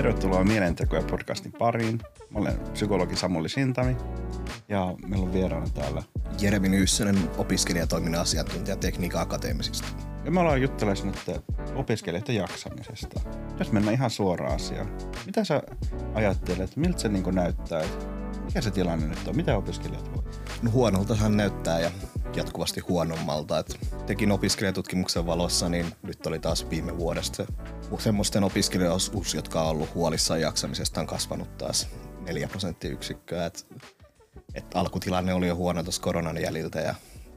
[0.00, 1.98] Tervetuloa Mielentekoja podcastin pariin.
[2.30, 3.96] Mä olen psykologi Samuli Sintami
[4.68, 6.02] ja meillä on vieraana täällä.
[6.40, 9.88] Jeremi Nyyssönen, opiskelijatoiminnan asiantuntija Tekniikan Akateemisista.
[10.24, 11.42] Ja me ollaan juttelemassa nyt
[11.74, 13.20] opiskelijoiden jaksamisesta.
[13.58, 14.88] Jos mennään ihan suoraan asiaan.
[15.26, 15.62] Mitä sä
[16.14, 17.82] ajattelet, miltä se niin näyttää?
[18.44, 19.36] Mikä se tilanne nyt on?
[19.36, 20.22] Mitä opiskelijat voi?
[20.62, 21.90] No huonoltahan näyttää ja
[22.36, 23.58] jatkuvasti huonommalta.
[23.58, 27.46] Et tekin opiskelijatutkimuksen valossa, niin nyt oli taas viime vuodesta
[27.98, 31.88] semmoisten opiskelijaosuus, jotka on ollut huolissaan jaksamisesta, on kasvanut taas
[32.26, 33.46] 4 prosenttiyksikköä.
[33.46, 33.66] Et,
[34.54, 36.94] et alkutilanne oli jo huono tuossa koronan jäljiltä ja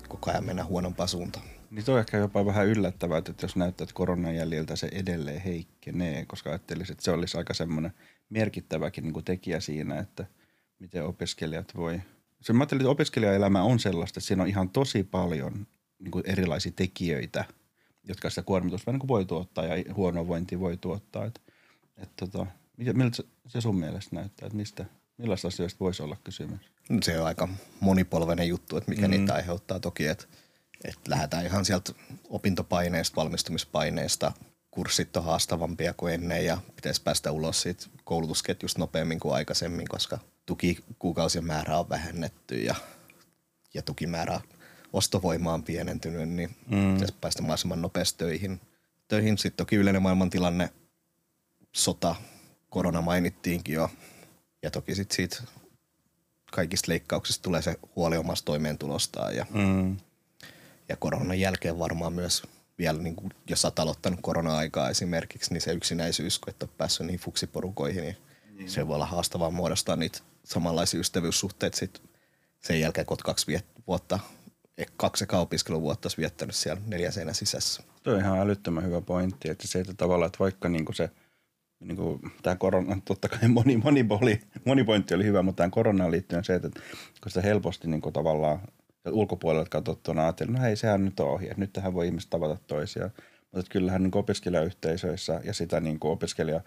[0.08, 1.46] koko ajan mennään huonompaan suuntaan.
[1.72, 5.42] Niin toi on ehkä jopa vähän yllättävää, että jos näyttää, että koronan jäljiltä se edelleen
[5.42, 7.94] heikkenee, koska ajattelisin, että se olisi aika semmoinen
[8.30, 10.26] merkittäväkin niin kuin tekijä siinä, että
[10.80, 12.02] miten opiskelijat voi–
[12.44, 15.68] se mä ajattelin, että opiskelijaelämä on sellaista, että siinä on ihan tosi paljon
[16.00, 17.46] niin kuin erilaisia tekijöitä,
[18.04, 21.26] jotka sitä kuormitusta niin voi tuottaa ja huonovointi voi tuottaa.
[21.26, 21.42] Et,
[21.98, 22.46] et tota,
[22.78, 24.86] miltä se, se sun mielestä näyttää, että mistä,
[25.18, 26.62] millaista asioista voisi olla kysymys?
[26.90, 27.48] No se on aika
[27.80, 29.12] monipolvinen juttu, että mikä mm.
[29.12, 30.26] niitä aiheuttaa toki, että,
[30.84, 31.94] että lähdetään ihan sieltä
[32.30, 34.32] opintopaineesta, valmistumispaineesta,
[34.72, 40.20] kurssit on haastavampia kuin ennen ja pitäisi päästä ulos siitä koulutusketjusta nopeammin kuin aikaisemmin, koska–
[40.46, 42.76] tukikuukausien määrä on vähennetty ja,
[43.74, 44.42] ja tukimäärä
[44.94, 46.94] ostovoima on pienentynyt, niin mm.
[46.94, 48.62] pitäisi päästä mahdollisimman nopeasti töihin.
[49.08, 49.38] töihin.
[49.38, 50.70] Sitten toki yleinen maailmantilanne,
[51.72, 52.16] sota,
[52.70, 53.90] korona mainittiinkin jo.
[54.64, 55.44] Ja toki sitten siitä
[56.52, 59.36] kaikista leikkauksista tulee se huoli omasta toimeentulostaan.
[59.36, 59.98] Ja, mm.
[60.90, 62.44] ja koronan jälkeen varmaan myös
[62.78, 67.06] vielä, niin kuin, jos olet aloittanut korona-aikaa esimerkiksi, niin se yksinäisyys, kun et ole päässyt
[67.06, 68.18] niihin fuksiporukoihin, niin,
[68.54, 68.70] niin.
[68.70, 72.02] se voi olla haastavaa muodostaa niitä samanlaisia ystävyyssuhteita sit
[72.60, 74.20] sen jälkeen, kun kaksi viet- vuotta,
[74.98, 77.84] kaksi opiskeluvuotta viettänyt siellä neljä seinän sisässä.
[78.04, 81.10] Tuo on ihan älyttömän hyvä pointti, että se, että tavallaan, että vaikka niin kuin se
[81.80, 85.72] niin kuin tämä korona, totta kai moni, moni, moni, moni pointti oli hyvä, mutta tähän
[85.72, 86.70] koronaan liittyen se, että
[87.24, 88.60] kun sitä helposti niin kuin tavallaan
[89.12, 92.58] ulkopuolelta katsottuna ajattelin, no hei, sehän nyt on ohi, että nyt tähän voi ihmiset tavata
[92.68, 93.12] toisiaan.
[93.52, 96.62] Mutta kyllähän niin opiskelijayhteisöissä ja sitä niin kuin opiskelija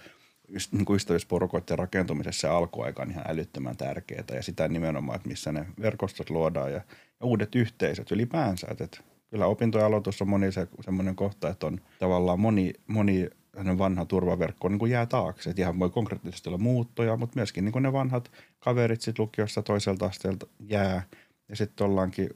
[0.48, 5.66] niin ystävyysporukoiden rakentumisessa se alkuaika on ihan älyttömän tärkeää ja sitä nimenomaan, että missä ne
[5.80, 6.80] verkostot luodaan ja,
[7.20, 8.66] ja uudet yhteisöt ylipäänsä.
[8.70, 8.98] Että, että
[9.30, 13.30] kyllä opintojen aloitus on moni se, semmoinen kohta, että on tavallaan moni, moni
[13.78, 15.50] vanha turvaverkko niin kuin jää taakse.
[15.50, 19.62] Että ihan voi konkreettisesti olla muuttoja, mutta myöskin niin kuin ne vanhat kaverit sit lukiossa
[19.62, 21.02] toiselta asteelta jää.
[21.48, 22.30] Ja sitten ollaankin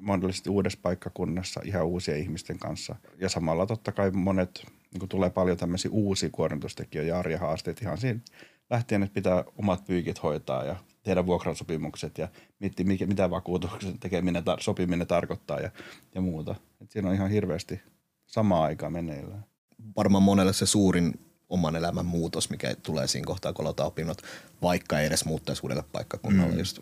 [0.00, 2.96] mahdollisesti uudessa paikkakunnassa ihan uusien ihmisten kanssa.
[3.18, 7.80] Ja samalla totta kai monet niin kuin tulee paljon tämmöisiä uusia kuormitustekijöitä ja arjen haasteita
[7.84, 8.20] ihan siinä
[8.70, 10.76] lähtien, että pitää omat pyykit hoitaa ja
[11.06, 12.28] tehdä vuokrasopimukset ja
[12.58, 15.70] miettiä, mikä, mitä vakuutuksen tekeminen, tar- sopiminen tarkoittaa ja,
[16.14, 16.54] ja muuta.
[16.80, 17.80] Et siinä on ihan hirveästi
[18.26, 19.44] samaa aikaa meneillään.
[19.96, 24.22] Varmaan monelle se suurin oman elämän muutos, mikä tulee siinä kohtaa, kun aloittaa opinnot,
[24.62, 26.52] vaikka ei edes muuttaisi uudelle paikkakunnalle.
[26.52, 26.58] Mm.
[26.58, 26.80] Just,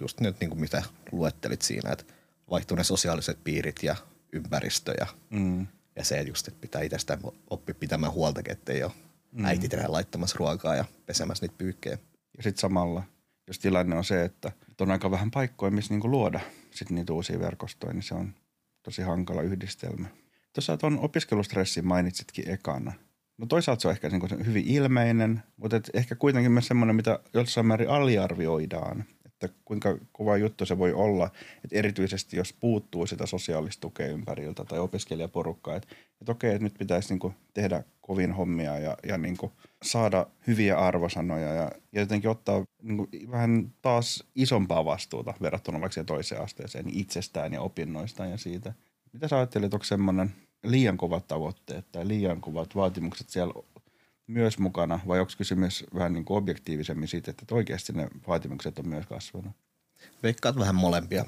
[0.00, 0.82] just nyt niin kuin mitä
[1.12, 2.04] luettelit siinä, että
[2.50, 3.96] vaihtuu ne sosiaaliset piirit ja
[4.32, 5.66] ympäristö ja mm.
[5.96, 7.18] Ja se just, että pitää itsestä
[7.50, 8.92] oppi pitämään huolta, ettei ole
[9.32, 9.44] mm.
[9.44, 11.98] äiti tehdä laittamassa ruokaa ja pesemässä niitä pyykkejä.
[12.36, 13.02] Ja sitten samalla,
[13.46, 16.40] jos tilanne on se, että on aika vähän paikkoja, missä niinku luoda
[16.70, 18.34] sit niitä uusia verkostoja, niin se on
[18.82, 20.06] tosi hankala yhdistelmä.
[20.52, 22.92] Tuossa tuon opiskelustressin mainitsitkin ekana.
[23.38, 27.18] No toisaalta se on ehkä niinku hyvin ilmeinen, mutta et ehkä kuitenkin myös semmoinen, mitä
[27.34, 29.04] jossain määrin aliarvioidaan
[29.44, 31.30] että kuinka kova juttu se voi olla,
[31.64, 35.88] että erityisesti jos puuttuu sitä sosiaalista tukea ympäriltä tai opiskelijaporukkaa, että,
[36.20, 39.36] että okei, että nyt pitäisi niin tehdä kovin hommia ja, ja niin
[39.84, 46.04] saada hyviä arvosanoja ja, ja jotenkin ottaa niin kuin vähän taas isompaa vastuuta verrattuna vaikka
[46.04, 48.72] toiseen asteeseen niin itsestään ja opinnoistaan ja siitä.
[49.12, 50.32] Mitä sä ajattelet, onko semmoinen
[50.64, 53.54] liian kovat tavoitteet tai liian kovat vaatimukset siellä
[54.26, 58.88] myös mukana vai onko kysymys vähän niin kuin objektiivisemmin siitä, että oikeasti ne vaatimukset on
[58.88, 59.52] myös kasvanut?
[60.22, 61.24] Veikkaat vähän molempia.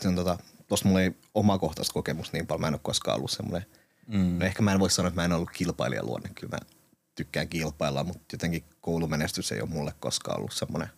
[0.00, 0.38] Se on tota,
[0.84, 3.68] mulla ei omakohtaista kokemusta niin paljon, mä en ole koskaan ollut semmoinen,
[4.06, 4.38] mm.
[4.38, 6.81] no ehkä mä en voi sanoa, että mä en ollut kilpailijaluonne, kyllä mä
[7.14, 10.88] tykkään kilpailla, mutta jotenkin koulumenestys ei ole mulle koskaan ollut semmoinen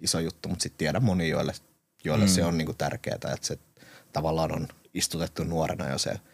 [0.00, 1.52] iso juttu, mutta sitten tiedän moni, joille,
[2.04, 2.30] joille mm.
[2.30, 3.58] se on niinku tärkeää, että se
[4.12, 6.14] tavallaan on istutettu nuorena jo se–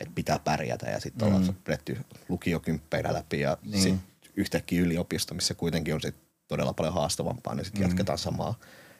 [0.00, 1.34] että pitää pärjätä ja sitten mm.
[1.34, 1.98] ollaan pidetty
[2.28, 3.82] lukiokymppeinä läpi ja niin.
[3.82, 4.02] sitten
[4.36, 6.14] yhtäkkiä yliopisto, missä kuitenkin on sit
[6.48, 7.88] todella paljon haastavampaa, niin sitten mm.
[7.88, 8.58] jatketaan samaa.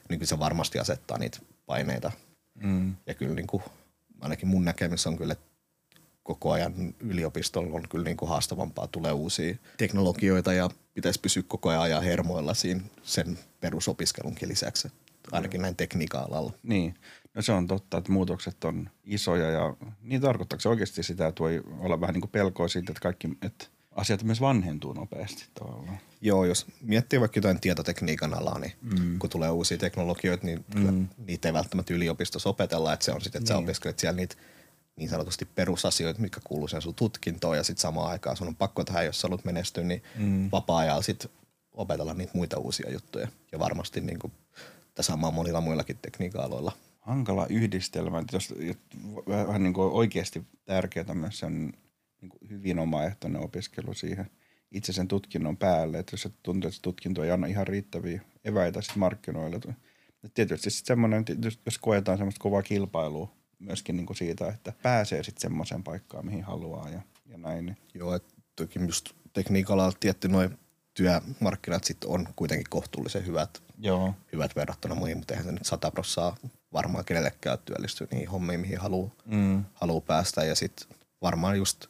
[0.09, 2.11] Niin se varmasti asettaa niitä paineita.
[2.63, 2.95] Mm.
[3.07, 3.63] Ja kyllä niin kuin,
[4.19, 5.45] ainakin mun näkemys on kyllä, että
[6.33, 8.87] koko ajan yliopistolla on kyllä niin kuin haastavampaa.
[8.87, 14.91] Tulee uusia teknologioita ja pitäisi pysyä koko ajan ajan hermoilla siinä sen perusopiskelunkin lisäksi.
[15.31, 16.53] Ainakin näin tekniikka-alalla.
[16.63, 16.95] Niin.
[17.33, 21.43] No se on totta, että muutokset on isoja ja niin tarkoittaako se oikeasti sitä, että
[21.43, 25.97] voi olla vähän niin kuin pelkoa siitä, että kaikki, että asiat myös vanhentuu nopeasti tavallaan.
[26.21, 29.19] Joo, jos miettii vaikka jotain tietotekniikan alaa, niin mm.
[29.19, 31.07] kun tulee uusia teknologioita, niin mm.
[31.27, 33.61] niitä ei välttämättä yliopistossa opetella, että se on sitten, että niin.
[33.61, 34.35] sä opiskelet siellä niitä
[35.01, 38.83] niin sanotusti perusasioita, mitkä kuuluu sen sun tutkintoon ja sitten samaan aikaan sun on pakko
[38.83, 40.49] tähän, jos sä haluat menestyä, niin mm.
[40.51, 41.31] vapaa-ajalla sitten
[41.71, 43.27] opetella niitä muita uusia juttuja.
[43.51, 44.33] Ja varmasti niin kuin,
[44.95, 46.71] tässä on monilla muillakin tekniikka-aloilla.
[46.99, 48.53] Hankala yhdistelmä, että jos
[49.27, 51.73] vähän niin kuin oikeasti tärkeää myös se on
[52.21, 54.29] niin kuin hyvin omaehtoinen opiskelu siihen
[54.71, 58.21] itse sen tutkinnon päälle, että jos se tuntuu, että se tutkinto ei anna ihan riittäviä
[58.43, 59.59] eväitä sitten markkinoille.
[60.33, 61.25] Tietysti sitten semmoinen,
[61.65, 66.43] jos koetaan semmoista kovaa kilpailua myöskin niin kuin siitä, että pääsee sitten semmoiseen paikkaan, mihin
[66.43, 67.77] haluaa ja, ja näin.
[67.93, 70.57] Joo, että toki just tekniikalla tietty noin
[70.93, 74.13] työmarkkinat sitten on kuitenkin kohtuullisen hyvät, Joo.
[74.33, 76.37] hyvät verrattuna muihin, mutta eihän se nyt sata prossaa
[76.73, 79.65] varmaan kenellekään työllistyä niihin hommiin, mihin haluaa mm.
[79.73, 80.43] haluu päästä.
[80.43, 81.85] Ja sitten varmaan just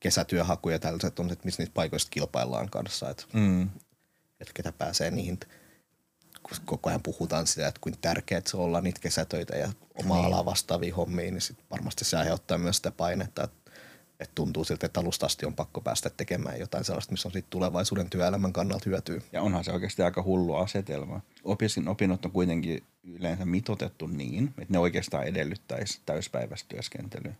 [0.00, 3.62] kesätyöhaku ja tällaiset on, että missä niitä paikoista kilpaillaan kanssa, että, mm.
[4.40, 5.38] että ketä pääsee niihin.
[6.64, 10.26] Koko ajan puhutaan sitä, että kuinka tärkeää se on olla niitä kesätöitä ja omaa niin.
[10.26, 13.58] alaa vastaavia hommia, niin sit varmasti se aiheuttaa myös sitä painetta, että
[14.20, 17.50] että tuntuu siltä, että alusta asti on pakko päästä tekemään jotain sellaista, missä on sit
[17.50, 19.20] tulevaisuuden työelämän kannalta hyötyä.
[19.32, 21.20] Ja onhan se oikeasti aika hullu asetelma.
[21.44, 27.34] Opiskin opinnot on kuitenkin yleensä mitotettu niin, että ne oikeastaan edellyttäisi täyspäiväistä työskentelyä.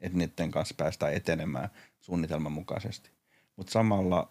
[0.00, 1.68] Että niiden kanssa päästään etenemään
[2.00, 3.10] suunnitelman mukaisesti.
[3.56, 4.28] Mutta samalla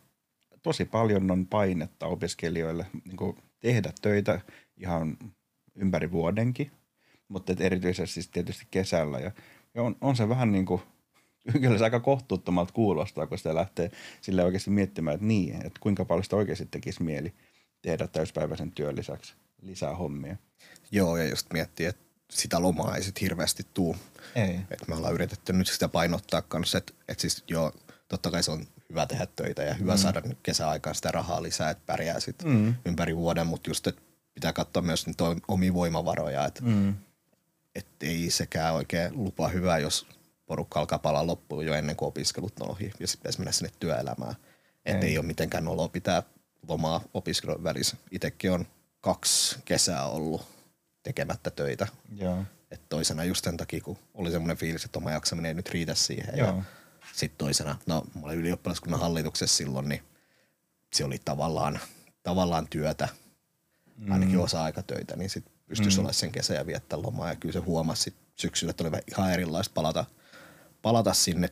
[0.64, 4.42] tosi paljon on painetta opiskelijoille niin tehdä töitä
[4.78, 5.18] ihan
[5.76, 6.72] ympäri vuodenkin,
[7.28, 9.20] mutta erityisesti siis tietysti kesällä.
[9.20, 9.32] Ja,
[9.74, 10.82] ja on, on se vähän niin kuin–
[11.62, 16.06] kyllä se aika kohtuuttomalta kuulostaa, kun sitä lähtee sille oikeasti miettimään, että niin, että kuinka
[16.06, 17.34] paljon sitä oikeasti tekisi mieli
[17.82, 20.38] tehdä täyspäiväisen työn lisäksi lisää hommia.
[20.92, 23.96] Joo, ja just miettii, että sitä lomaa ei sitten hirveästi tuu.
[24.36, 24.60] Ei.
[24.72, 27.72] Et me ollaan yritetty nyt sitä painottaa kanssa, että et siis joo,
[28.08, 29.98] totta kai se on hyvä tehdä töitä ja hyvä mm.
[29.98, 32.76] saada kesäaikaan sitä rahaa lisää, että pärjää sitten mm.
[32.86, 34.02] ympäri vuoden, mutta just, että
[34.34, 36.96] pitää katsoa myös niitä omia voimavaroja, että mm.
[37.76, 40.08] et ei sekään oikein lupa hyvää, jos
[40.46, 43.72] porukka alkaa palaa loppuun jo ennen kuin opiskelut on ohi ja sitten pitäisi mennä sinne
[43.80, 44.36] työelämään.
[44.86, 45.12] Että ei.
[45.12, 46.24] ei ole mitenkään noloa pitää
[46.68, 47.98] lomaa opiskelun välissä.
[48.12, 48.68] Itsekin on
[49.02, 50.48] kaksi kesää ollut
[51.04, 51.88] tekemättä töitä.
[52.16, 52.44] Joo.
[52.72, 55.96] Et toisena just sen takia, kun oli semmoinen fiilis, että oma jaksaminen ei nyt riitä
[55.96, 56.38] siihen.
[56.38, 56.48] Joo.
[56.48, 56.64] Ja
[57.18, 60.04] sitten toisena, no mä olin ylioppilaskunnan hallituksessa silloin, niin
[60.94, 61.80] se oli tavallaan,
[62.24, 63.10] tavallaan työtä,
[63.98, 64.12] mm.
[64.12, 66.02] ainakin osa-aikatöitä, niin sitten pystyisi mm.
[66.04, 67.30] olla sen kesä ja viettää lomaa.
[67.30, 70.06] Ja kyllä se huomasi sit syksyllä, että oli ihan erilaista palata–
[70.82, 71.50] palata sinne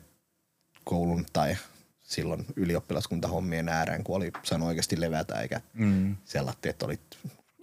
[0.84, 1.56] koulun tai
[2.02, 6.16] silloin ylioppilaskuntahommien ääreen, kun oli saanut oikeasti levätä, eikä mm.
[6.24, 7.18] sellainen, että olit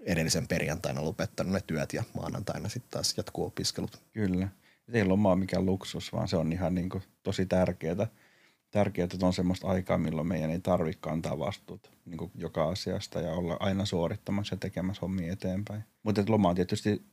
[0.06, 4.02] edellisen perjantaina lopettanut ne työt ja maanantaina sitten taas jatkuu opiskelut.
[4.14, 4.48] Kyllä.
[4.92, 8.08] Ei loma ole mikään luksus, vaan se on ihan niin kuin tosi tärkeää.
[8.72, 13.20] Tärkeää, että on semmoista aikaa, milloin meidän ei tarvitse kantaa vastuuta niin kuin joka asiasta
[13.20, 15.84] ja olla aina suorittamassa ja tekemässä hommia eteenpäin.
[16.04, 17.06] Mutta loma on tietysti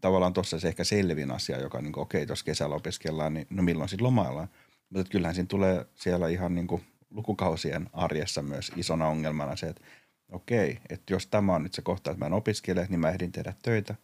[0.00, 3.62] tavallaan tuossa se ehkä selvin asia, joka niin okei, okay, tuossa kesällä opiskellaan, niin no
[3.62, 4.48] milloin sitten lomaillaan.
[4.90, 9.82] Mutta kyllähän siinä tulee siellä ihan niin kuin lukukausien arjessa myös isona ongelmana se, että
[10.32, 13.10] okei, okay, että jos tämä on nyt se kohta, että mä en opiskele, niin mä
[13.10, 13.94] ehdin tehdä töitä,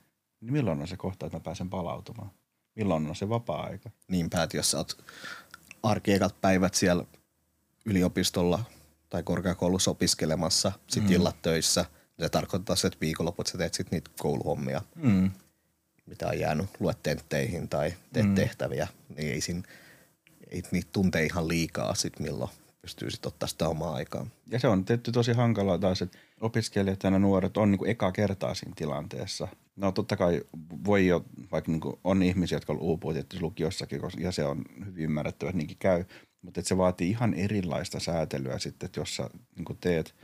[0.41, 2.31] niin milloin on se kohta, että mä pääsen palautumaan?
[2.79, 3.91] Milloin on se vapaa-aika?
[4.09, 5.05] Niinpä, että jos sä oot
[5.83, 7.05] arkiekat päivät siellä
[7.87, 8.65] yliopistolla
[9.11, 11.17] tai korkeakoulussa opiskelemassa, sitten mm.
[11.17, 11.81] illat töissä,
[12.19, 14.83] niin se tarkoittaa se, että viikonloput sä teet sitten niitä kouluhommia.
[14.95, 15.31] Mm
[16.09, 18.35] mitä on jäänyt luettentteihin tai teet mm.
[18.35, 19.63] tehtäviä, niin ei, siinä,
[20.51, 22.51] ei niitä tuntee ihan liikaa sit milloin
[22.83, 24.27] pystyy sitten ottaa sitä omaa aikaa.
[24.47, 28.13] Ja se on tietty tosi hankalaa taas, että opiskelijat ja nuoret on niin kuin eka
[28.13, 29.49] kertaa siinä tilanteessa.
[29.79, 30.43] No totta kai
[30.85, 35.05] voi jo, vaikka niin kuin on ihmisiä, jotka uupuu tietysti lukiossakin, ja se on hyvin
[35.05, 36.05] ymmärrettävä, että niinkin käy,
[36.43, 40.15] mutta se vaatii ihan erilaista säätelyä sitten, että jos sä niin kuin teet,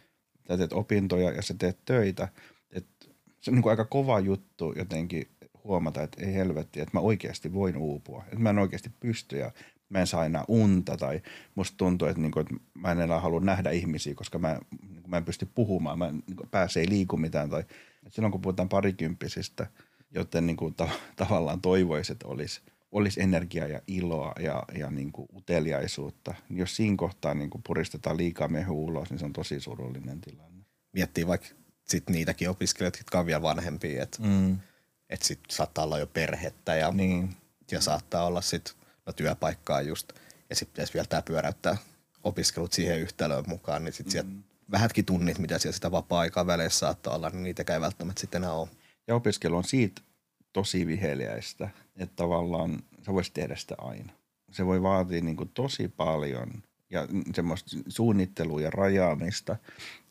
[0.48, 2.28] teet opintoja ja sä teet töitä,
[2.70, 3.06] että
[3.40, 5.28] se on niin kuin aika kova juttu jotenkin
[5.64, 8.24] huomata, että ei helvetti, että mä oikeasti voin uupua.
[8.26, 9.52] Että mä en oikeasti pysty ja
[9.88, 11.22] mä en saa enää unta tai
[11.54, 15.16] musta tuntuu, että, niinku, että mä en enää halua nähdä ihmisiä, koska mä, niinku, mä
[15.16, 17.50] en pysty puhumaan, mä niinku, pääse ei liiku mitään.
[17.50, 17.64] Tai,
[18.08, 19.66] silloin kun puhutaan parikymppisistä,
[20.10, 22.60] joten niinku, ta, tavallaan toivoisi, että olisi,
[22.92, 28.48] olisi energiaa ja iloa ja, ja niinku, uteliaisuutta, niin jos siinä kohtaa niinku, puristetaan liikaa
[28.48, 30.64] mehu ulos, niin se on tosi surullinen tilanne.
[30.92, 31.48] Miettii vaikka
[31.84, 34.58] sit niitäkin opiskelijoita, jotka on vielä vanhempia, että mm
[35.14, 37.36] että sit saattaa olla jo perhettä ja, niin.
[37.70, 40.12] ja saattaa olla sit no, työpaikkaa just.
[40.50, 41.76] Ja sitten pitäisi vielä tämä pyöräyttää
[42.24, 44.30] opiskelut siihen yhtälöön mukaan, niin sitten mm.
[44.32, 48.42] sieltä vähätkin tunnit, mitä siellä sitä vapaa-aikaa väleissä saattaa olla, niin niitä ei välttämättä sitten
[48.42, 48.68] enää ole.
[49.06, 50.02] Ja opiskelu on siitä
[50.52, 54.12] tosi viheliäistä, että tavallaan sä voisit tehdä sitä aina.
[54.52, 59.56] Se voi vaatia niin kuin tosi paljon ja semmoista suunnittelua ja rajaamista,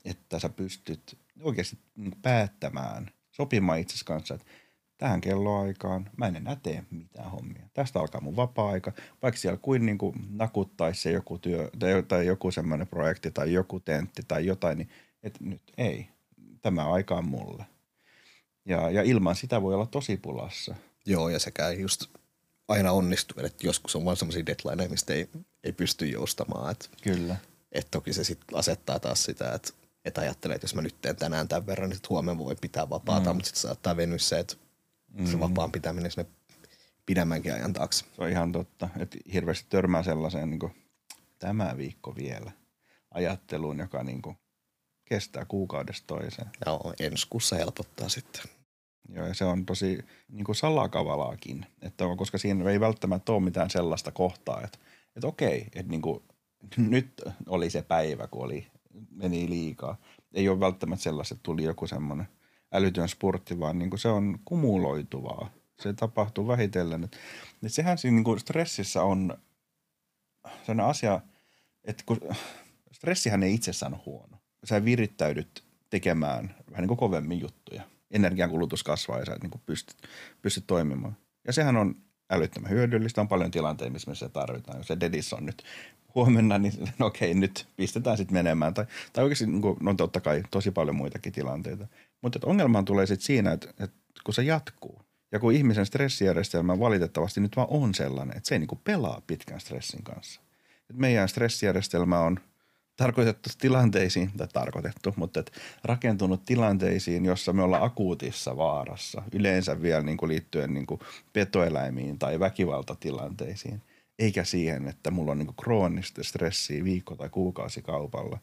[0.06, 4.48] että sä pystyt oikeasti niin päättämään, sopimaan itsesi kanssa, että
[5.04, 7.70] tähän kelloaikaan mä en enää tee mitään hommia.
[7.74, 8.92] Tästä alkaa mun vapaa-aika,
[9.22, 13.54] vaikka siellä kuin, niin kuin nakuttaisi se joku työ tai, tai joku semmoinen projekti tai
[13.54, 14.90] joku tentti tai jotain, niin
[15.24, 16.08] että nyt ei,
[16.62, 17.66] tämä aika on mulle.
[18.66, 20.76] Ja, ja ilman sitä voi olla tosi pulassa.
[21.06, 22.06] Joo, ja sekä just
[22.68, 25.30] aina onnistu, että joskus on vaan semmoisia deadlineja, mistä ei,
[25.64, 26.72] ei pysty joustamaan.
[26.72, 27.36] Et, Kyllä.
[27.72, 29.74] Et toki se sitten asettaa taas sitä, että
[30.06, 33.30] et ajattelee, että jos mä nyt teen tänään tämän verran, niin huomenna voi pitää vapaata,
[33.30, 33.36] mm.
[33.36, 34.56] mutta sitten saattaa venyä se, että
[35.14, 35.26] mm.
[35.26, 36.30] se vapaan pitäminen sinne
[37.06, 38.06] pidemmänkin ajan taakse.
[38.16, 40.76] Se on ihan totta, että hirveästi törmää sellaiseen niin kuin,
[41.40, 42.52] tämä viikko vielä
[43.12, 44.38] ajatteluun, joka niin kuin,
[45.06, 46.50] kestää kuukaudesta toiseen.
[46.66, 48.42] Joo, ensi kuussa helpottaa sitten.
[49.10, 53.44] Joo, ja se on tosi niin kuin salakavalaakin, että on, koska siinä ei välttämättä ole
[53.44, 54.80] mitään sellaista kohtaa, että,
[55.16, 56.24] että okei, että niin kuin,
[56.78, 58.68] nyt oli se päivä, kun oli,
[59.12, 59.98] meni liikaa.
[60.34, 62.28] Ei ole välttämättä sellaista, että tuli joku semmoinen
[62.74, 65.50] älytön spurtti, vaan niin kuin se on kumuloituvaa.
[65.82, 67.04] Se tapahtuu vähitellen.
[67.04, 67.18] Että,
[67.54, 69.38] että sehän siinä niin kuin stressissä on
[70.62, 71.22] sellainen asia,
[71.84, 72.20] että kun
[72.92, 74.38] stressihän ei itsessään ole huono.
[74.64, 79.98] Sä virittäydyt tekemään vähän niin kuin kovemmin juttuja energiankulutus kasvaa ja sä niin pystyt,
[80.42, 81.18] pystyt toimimaan.
[81.48, 81.96] Ja sehän on
[82.30, 83.22] älyttömän hyödyllistä.
[83.22, 84.78] On paljon tilanteita, missä se tarvitaan.
[84.78, 85.64] Jos se dedis on nyt
[86.16, 88.74] huomenna, niin no okei, nyt pistetään sitten menemään.
[88.74, 91.88] Tai, tai oikeasti niin kuin, no totta kai tosi paljon muitakin tilanteita.
[92.24, 95.02] Mutta ongelma tulee sitten siinä, että, että kun se jatkuu.
[95.32, 99.22] Ja kun ihmisen stressijärjestelmä valitettavasti nyt vaan on sellainen, että se ei niin kuin pelaa
[99.28, 100.42] pitkän stressin kanssa.
[100.90, 102.40] Et meidän stressijärjestelmä on–
[102.98, 105.52] tarkoitettu tilanteisiin, tai tarkoitettu, mutta et
[105.84, 111.00] rakentunut tilanteisiin, jossa me ollaan akuutissa vaarassa, yleensä vielä niin kuin liittyen niin kuin
[111.34, 113.82] petoeläimiin tai väkivaltatilanteisiin,
[114.20, 118.40] eikä siihen, että mulla on niin kuin kroonista stressiä viikko- tai kuukausikaupalla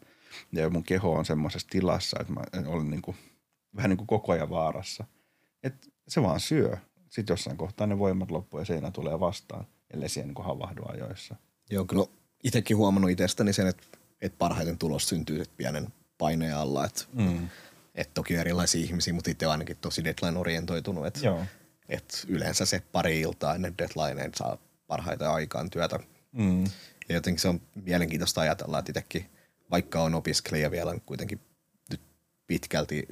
[0.53, 3.17] ja mun keho on semmoisessa tilassa, että mä olen niin kuin,
[3.77, 5.05] vähän niin kuin koko ajan vaarassa.
[5.62, 6.77] Et se vaan syö.
[7.09, 11.37] Sitten jossain kohtaa ne voimat loppuu ja seinä tulee vastaan, ellei siihen niin havahdu ajoissa.
[11.71, 12.05] Joo, kyllä
[12.45, 13.87] itsekin huomannut itsestäni sen, että
[14.21, 16.85] että parhaiten tulos syntyy pienen paineen alla.
[16.85, 17.49] Että mm.
[17.95, 21.07] et toki erilaisia ihmisiä, mutta itse ainakin tosi deadline-orientoitunut.
[21.07, 21.21] Että
[21.89, 25.99] et yleensä se pari iltaa ennen deadlineen saa parhaita aikaan työtä.
[26.33, 26.65] Mm.
[27.09, 29.31] Ja jotenkin se on mielenkiintoista ajatella, että itsekin,
[29.71, 31.41] vaikka on opiskelija vielä kuitenkin
[31.91, 32.00] nyt
[32.47, 33.09] pitkälti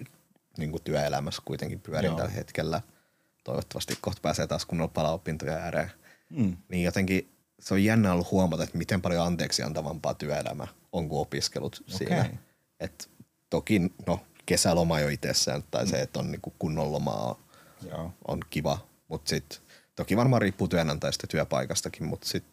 [0.58, 2.80] niin kuin työelämässä kuitenkin pyörin tällä hetkellä.
[3.44, 5.90] Toivottavasti kohta pääsee taas kunnolla palaa opintoja ääreen.
[6.30, 6.56] Mm.
[6.68, 11.20] Niin jotenkin se on jännä ollut huomata, että miten paljon anteeksi antavampaa työelämä on kuin
[11.20, 11.98] opiskelut okay.
[11.98, 12.30] siinä.
[12.80, 13.10] Et
[13.50, 15.90] toki no, kesäloma jo itsessään tai mm.
[15.90, 17.38] se, että on niinku kunnon lomaa
[17.90, 18.12] Joo.
[18.28, 19.58] on kiva, mutta sitten
[19.96, 22.52] toki varmaan riippuu työnantajasta työpaikastakin, mutta sitten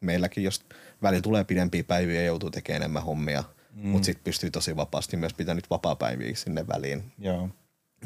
[0.00, 0.64] meilläkin, jos
[1.02, 3.44] väli tulee pidempiä päiviä ja joutuu tekemään enemmän hommia,
[3.76, 3.88] mm.
[3.88, 7.12] mutta sitten pystyy tosi vapaasti myös pitänyt vapaa-päiviä sinne väliin.
[7.18, 7.48] Joo.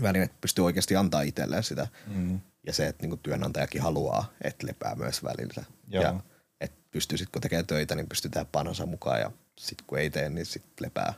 [0.02, 1.88] Väliin, että pystyy oikeasti antaa itselleen sitä.
[2.06, 2.40] Mm.
[2.66, 5.64] Ja se, että niinku työnantajakin haluaa, että lepää myös välillä.
[5.88, 6.04] Joo.
[6.04, 6.20] Ja
[6.60, 10.86] että pystyisitkö tekemään töitä, niin pystytään panosa mukaan ja sitten kun ei tee, niin sitten
[10.86, 11.14] lepää.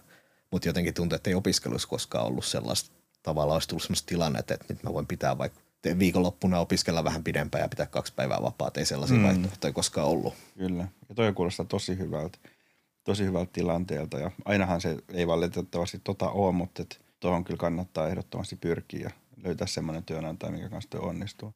[0.51, 2.91] Mutta jotenkin tuntuu, että ei opiskelussa koskaan ollut sellaista,
[3.23, 5.61] tavallaan olisi tullut sellaista tilannetta, että nyt mä voin pitää vaikka
[5.99, 8.81] viikonloppuna opiskella vähän pidempään ja pitää kaksi päivää vapaata.
[8.81, 9.23] Ei sellaisia mm.
[9.23, 10.35] vaihtoehtoja koskaan ollut.
[10.59, 10.89] Kyllä.
[11.09, 12.39] Ja toi kuulostaa tosi hyvältä,
[13.05, 14.19] tosi hyvältä tilanteelta.
[14.19, 16.85] Ja ainahan se ei valitettavasti tota ole, mutta
[17.21, 19.11] tuohon kyllä kannattaa ehdottomasti pyrkiä ja
[19.45, 21.55] löytää semmoinen työnantaja, mikä kanssa työ onnistuu.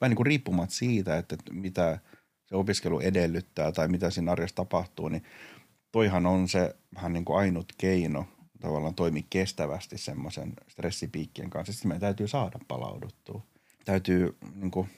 [0.00, 1.98] Vähän niin kuin riippumatta siitä, että mitä
[2.46, 5.22] se opiskelu edellyttää tai mitä siinä arjessa tapahtuu, niin
[5.92, 8.26] toihan on se vähän niin kuin ainut keino
[8.60, 11.72] tavallaan toimia kestävästi semmoisen stressipiikkien kanssa.
[11.72, 13.42] Sitten meidän täytyy saada palauduttua.
[13.84, 14.88] Täytyy niin kuin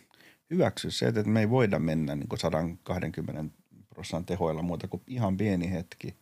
[0.50, 3.44] hyväksyä se, että me ei voida mennä niin kuin 120
[4.02, 6.16] prosentin tehoilla muuta kuin ihan pieni hetki.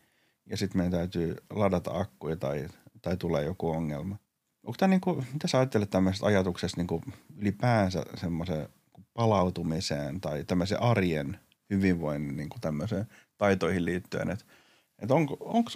[0.47, 2.69] Ja sitten meidän täytyy ladata akkuja tai,
[3.03, 4.17] tai tulee joku ongelma.
[4.63, 7.03] Onko tämä niin kuin, mitä sä ajattelet tämmöisestä ajatuksesta niin kuin
[7.37, 8.69] ylipäänsä semmoisen
[9.15, 11.39] palautumiseen tai tämmöisen arjen
[11.71, 13.07] hyvinvoinnin niin kuin tämmöiseen
[13.39, 14.45] taitoihin liittyen, että,
[14.99, 15.71] että onko, onko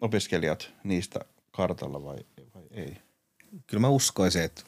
[0.00, 2.18] opiskelijat niistä kartalla vai,
[2.54, 2.96] vai ei?
[3.66, 4.62] Kyllä mä uskoisin, että,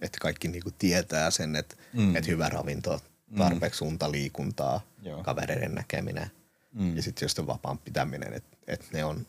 [0.00, 2.16] että kaikki niin kuin tietää sen, että, mm.
[2.16, 3.00] että hyvä ravinto.
[3.36, 5.22] Tarpeeksi unta, liikuntaa, Joo.
[5.22, 6.30] kavereiden näkeminen
[6.72, 6.96] mm.
[6.96, 9.26] ja sitten just vapaan pitäminen, että, että ne on,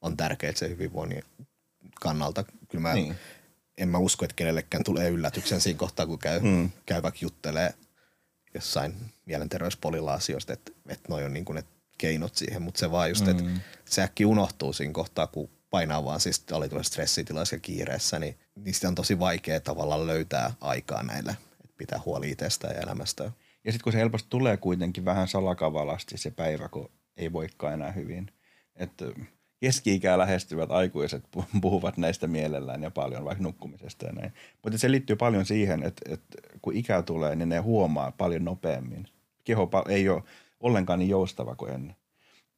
[0.00, 1.24] on tärkeät se hyvinvoinnin
[2.00, 2.44] kannalta.
[2.68, 3.16] Kyllä mä niin
[3.78, 6.70] en mä usko, että kenellekään tulee yllätyksen siinä kohtaa, kun käy, mm.
[6.86, 7.74] käy vaikka juttelee
[8.54, 8.94] jossain
[9.26, 11.64] mielenterveyspolilla asioista, että, että noi on niin kuin ne
[11.98, 13.30] keinot siihen, mutta se vaan just, mm.
[13.30, 13.44] että
[13.84, 18.38] se äkki unohtuu siinä kohtaa, kun painaa vaan siis oli tulee stressitilassa ja kiireessä, niin
[18.54, 21.36] niistä on tosi vaikea tavallaan löytää aikaa näille,
[21.82, 23.24] pitää huoli itsestä ja elämästä.
[23.64, 27.92] Ja sitten kun se helposti tulee kuitenkin vähän salakavalasti se päivä, kun ei voikaan enää
[27.92, 28.30] hyvin.
[28.76, 29.04] Että
[29.60, 31.24] keski-ikää lähestyvät aikuiset
[31.60, 34.32] puhuvat näistä mielellään ja paljon, vaikka nukkumisesta ja näin.
[34.62, 39.06] Mutta se liittyy paljon siihen, että, että kun ikä tulee, niin ne huomaa paljon nopeammin.
[39.44, 40.22] Keho ei ole
[40.60, 41.96] ollenkaan niin joustava kuin ennen.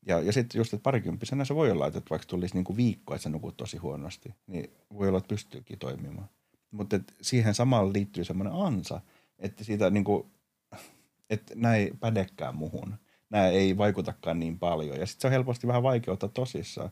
[0.07, 3.23] Ja, ja sitten just, että parikymppisenä se voi olla, että vaikka tulisi niinku viikko, että
[3.23, 6.28] sä nukut tosi huonosti, niin voi olla, että pystyykin toimimaan.
[6.75, 9.00] Mutta siihen samalla liittyy semmoinen ansa,
[9.38, 10.26] että siitä niinku,
[11.31, 12.95] että näin ei pädekään muhun.
[13.31, 15.00] Nämä ei vaikutakaan niin paljon.
[15.00, 16.90] Ja sitten se on helposti vähän vaikea ottaa tosissaan.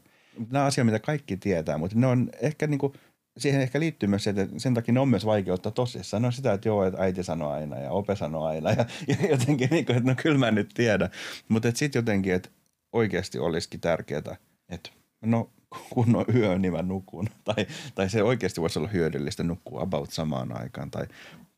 [0.50, 2.94] Nämä on asia, mitä kaikki tietää, mutta ne on ehkä niinku,
[3.38, 6.22] siihen ehkä liittyy myös se, että sen takia ne on myös vaikea ottaa tosissaan.
[6.22, 9.28] Ne on sitä, että joo, että äiti sanoo aina ja ope sanoo aina ja, ja
[9.30, 11.10] jotenkin niin kuin, että no kyllä mä nyt tiedän.
[11.48, 12.48] Mutta sitten jotenkin, että
[12.92, 14.36] oikeasti olisikin tärkeää,
[14.68, 14.90] että
[15.24, 15.50] no
[15.90, 17.28] kun on yö, niin mä nukun.
[17.44, 20.90] Tai, tai se oikeasti voisi olla hyödyllistä nukkua about samaan aikaan.
[20.90, 21.06] Tai,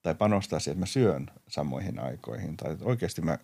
[0.03, 2.57] tai panostaa siihen, että mä syön samoihin aikoihin.
[2.57, 3.39] Tai oikeasti mä,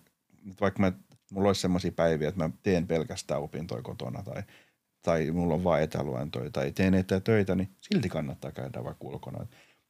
[0.61, 0.91] vaikka mä,
[1.31, 4.43] mulla olisi sellaisia päiviä, että mä teen pelkästään opintoja kotona tai,
[5.01, 9.45] tai mulla on vain etäluentoja tai teen etätöitä, niin silti kannattaa käydä vaikka ulkona.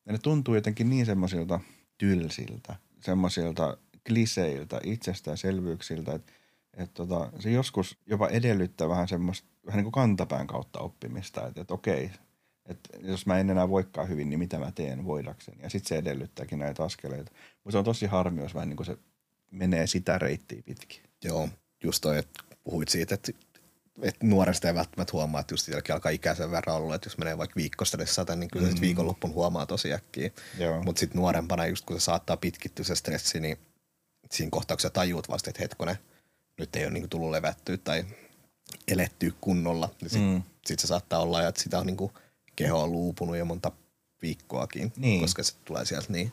[0.05, 1.59] Ja ne tuntuu jotenkin niin semmoisilta
[1.97, 6.31] tylsiltä, semmoisilta kliseiltä, itsestäänselvyyksiltä, että
[6.73, 11.62] että tota, se joskus jopa edellyttää vähän semmoista vähän niin kuin kantapään kautta oppimista, että,
[11.62, 12.12] että okei,
[12.65, 15.63] että jos mä en enää voikaan hyvin, niin mitä mä teen voidakseni.
[15.63, 17.32] Ja sitten se edellyttääkin näitä askeleita.
[17.63, 18.98] Mutta se on tosi harmi, jos vähän niin kuin se
[19.51, 21.03] menee sitä reittiä pitkin.
[21.24, 21.50] Joo,
[21.84, 23.32] just toi, että puhuit siitä, että,
[24.01, 27.56] että nuoresta ei välttämättä huomaa, että just alkaa ikäisen verran olla, että jos menee vaikka
[27.56, 28.74] viikkostressata, niin kyllä mm.
[28.74, 30.32] hmm viikonloppun huomaa tosi äkkiä.
[30.86, 33.58] Mutta sitten nuorempana, just kun se saattaa pitkittyä se stressi, niin
[34.32, 35.96] siinä kohtaa, kun sä tajuut vasta, että hetkonen,
[36.58, 38.06] nyt ei ole niin tullut levättyä tai
[38.88, 40.44] elettyä kunnolla, niin sitten mm.
[40.66, 42.12] sit se saattaa olla, että sitä on niin kuin
[42.56, 43.72] keho on luupunut jo monta
[44.22, 45.22] viikkoakin, niin.
[45.22, 46.32] koska se tulee sieltä niin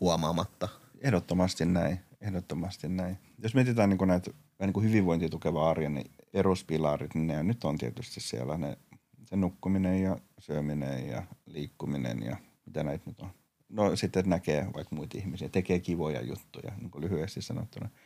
[0.00, 0.68] huomaamatta.
[1.00, 3.18] Ehdottomasti näin, ehdottomasti näin.
[3.42, 7.64] Jos mietitään niin kuin näitä niin kuin hyvinvointia tukeva arjen niin erospilarit, niin ne nyt
[7.64, 8.78] on tietysti siellä ne,
[9.26, 13.30] se nukkuminen ja syöminen ja liikkuminen ja mitä näitä nyt on.
[13.68, 17.88] No sitten näkee vaikka muita ihmisiä, tekee kivoja juttuja, niin kuin lyhyesti sanottuna–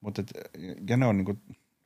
[0.00, 0.22] mutta
[0.88, 1.36] ja ne on niinku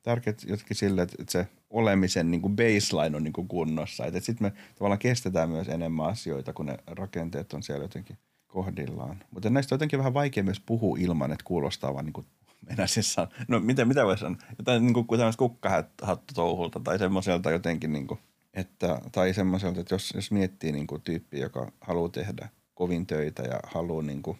[0.03, 4.05] tärkeät jotenkin sille, että, se olemisen niinku baseline on niinku kunnossa.
[4.05, 9.23] Että, sitten me tavallaan kestetään myös enemmän asioita, kun ne rakenteet on siellä jotenkin kohdillaan.
[9.31, 12.25] Mutta näistä on jotenkin vähän vaikea myös puhua ilman, että kuulostaa vaan niinku
[12.69, 14.37] mennä siis san- no mitä, mitä voisi sanoa?
[14.57, 18.19] Jotain niin kuin kukkahattu touhulta tai semmoiselta jotenkin, niin kuin,
[18.53, 23.43] että, tai semmoiselta, että jos, jos miettii niin kuin tyyppi, joka haluaa tehdä kovin töitä
[23.43, 24.37] ja haluaa niin kuin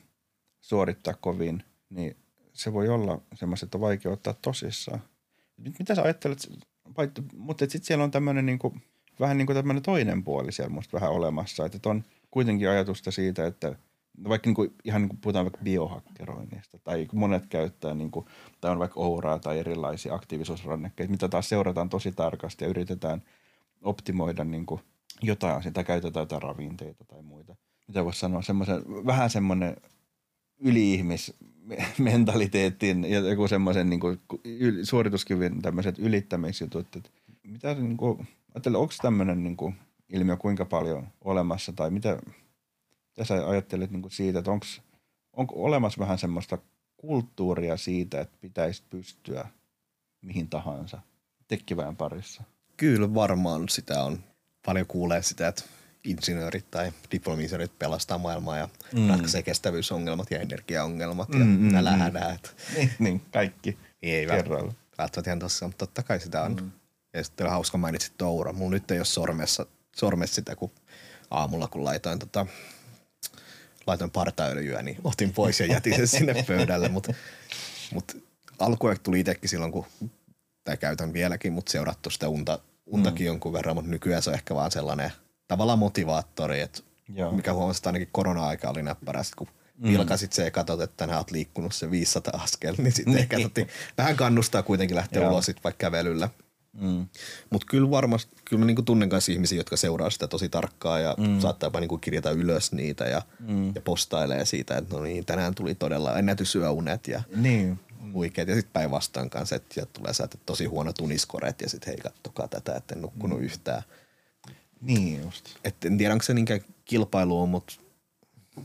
[0.61, 2.17] suorittaa kovin, niin
[2.53, 5.01] se voi olla semmoista, että on vaikea ottaa tosissaan.
[5.79, 6.51] Mitä sä ajattelet,
[7.37, 8.75] mutta sitten siellä on tämmöinen niinku,
[9.19, 13.47] vähän niin kuin tämmöinen toinen puoli siellä musta vähän olemassa, että on kuitenkin ajatusta siitä,
[13.47, 13.75] että
[14.29, 18.25] vaikka niin kuin, ihan niin kuin puhutaan vaikka biohakkeroinnista tai monet käyttää niin kuin,
[18.61, 23.21] tai on vaikka ouraa tai erilaisia aktiivisuusrannekkeita, mitä taas seurataan tosi tarkasti ja yritetään
[23.81, 24.81] optimoida niin kuin
[25.21, 27.55] jotain, sitä käytetään jotain ravinteita tai muita.
[27.87, 29.77] Mitä voisi sanoa, semmoisen, vähän semmoinen
[31.65, 34.21] yli-ihmismentaliteetin ja joku semmoisen niin kuin,
[34.83, 36.95] suorituskyvyn tämmöiset ylittämisjutut.
[36.95, 37.09] Että
[37.43, 39.75] mitä niin kuin, ajattelee, onko tämmöinen niin kuin,
[40.09, 42.19] ilmiö kuinka paljon olemassa tai mitä,
[43.09, 44.65] mitä sä ajattelet niin kuin siitä, että onko,
[45.33, 46.57] onko olemassa vähän semmoista
[46.97, 49.47] kulttuuria siitä, että pitäisi pystyä
[50.21, 50.99] mihin tahansa
[51.47, 52.43] tekkiväen parissa?
[52.77, 54.23] Kyllä varmaan sitä on.
[54.65, 55.63] Paljon kuulee sitä, että
[56.03, 59.09] insinöörit tai diplomiinsinöörit pelastaa maailmaa ja mm.
[59.09, 62.55] ratkaisee kestävyysongelmat ja energiaongelmat ja mm, mm, nälähädät.
[62.69, 62.75] Mm.
[62.75, 64.73] Niin, niin, kaikki ei kerralla.
[64.97, 66.55] Välttämättä ihan tossa, mutta totta kai sitä on.
[66.55, 66.71] Mm.
[67.13, 68.53] Ja sitten hauska mainitsit Toura.
[68.53, 70.71] Mulla nyt ei ole sormessa, sormessa sitä, kun
[71.31, 72.45] aamulla kun laitoin tota,
[73.87, 76.89] laitoin partaöljyä, niin otin pois ja jätin sen sinne pöydälle.
[76.89, 77.13] Mutta
[77.93, 78.23] mut
[78.59, 79.85] alkuun tuli itsekin silloin, kun,
[80.63, 83.27] tai käytän vieläkin, mutta seurattu sitä unta, untakin mm.
[83.27, 85.11] jonkun verran, mutta nykyään se on ehkä vaan sellainen–
[85.53, 86.81] tavallaan motivaattori, että
[87.15, 87.31] Joo.
[87.31, 89.89] mikä huomasit ainakin korona-aika oli näppärästi, kun mm.
[89.89, 93.67] vilkasit se ja katsot, että tänään oot liikkunut se 500 askel, niin sitten ehkä totti,
[93.97, 95.31] vähän kannustaa kuitenkin lähteä Joo.
[95.31, 96.29] ulos sit vaikka kävelyllä.
[96.81, 97.07] Mm.
[97.49, 101.15] Mutta kyllä varmasti, kyllä mä niinku tunnen kanssa ihmisiä, jotka seuraa sitä tosi tarkkaan ja
[101.17, 101.39] mm.
[101.39, 103.75] saattaa jopa niinku kirjata ylös niitä ja, mm.
[103.75, 107.79] ja postailee siitä, että no niin, tänään tuli todella ennätysyöunet ja niin.
[108.13, 108.47] huikeet.
[108.47, 112.47] Ja sitten päinvastaan kanssa, että tulee sä, että tosi huono tuniskoret ja sitten hei kattokaa
[112.47, 113.45] tätä, että en nukkunut mm.
[113.45, 113.83] yhtään.
[114.83, 115.45] Niin just.
[115.63, 117.73] Et en tiedä, onko se niinkään kilpailu, mutta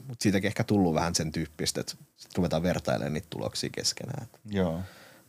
[0.07, 1.95] mut siitäkin ehkä tullut vähän sen tyyppistä, että
[2.37, 4.27] ruvetaan vertailemaan niitä tuloksia keskenään.
[4.51, 4.81] Joo.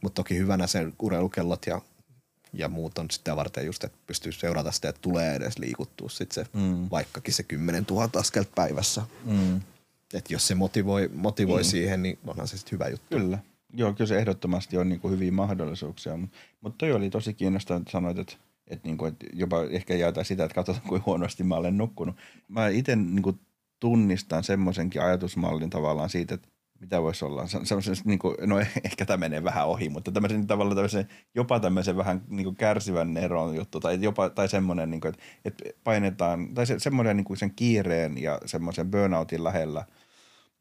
[0.01, 1.81] Mutta toki hyvänä se urheilukellot ja,
[2.53, 6.31] ja muut on sitä varten just, että pystyy seurata sitä, että tulee edes liikuttua sit
[6.31, 6.87] se, mm.
[6.91, 9.01] vaikkakin se 10 000 askelta päivässä.
[9.25, 9.61] Mm.
[10.13, 11.65] Et jos se motivoi, motivoi Mm.
[11.65, 13.17] siihen, niin onhan se sitten hyvä juttu.
[13.17, 13.39] Kyllä.
[13.73, 16.17] Joo, kyllä se ehdottomasti on niin kuin hyviä mahdollisuuksia.
[16.17, 18.33] Mutta mut toi oli tosi kiinnostavaa, että sanoit, että,
[18.69, 22.15] että, niin kuin, että jopa ehkä jaetaan sitä, että katsotaan kuinka huonosti mä olen nukkunut.
[22.47, 23.39] Mä itse niin kuin
[23.79, 26.47] tunnistan semmoisenkin ajatusmallin tavallaan siitä, että
[26.79, 27.47] mitä voisi olla.
[27.47, 31.59] Se, semmoisen, niin kuin, no ehkä tämä menee vähän ohi, mutta tämmöisen tavallaan tämmöisen, jopa
[31.59, 35.63] tämmöisen vähän niin kuin kärsivän eron juttu, tai, jopa, tai semmoinen, niin kuin, että, että
[35.83, 39.85] painetaan, tai se, semmoinen niin kuin sen kiireen ja semmoisen burnoutin lähellä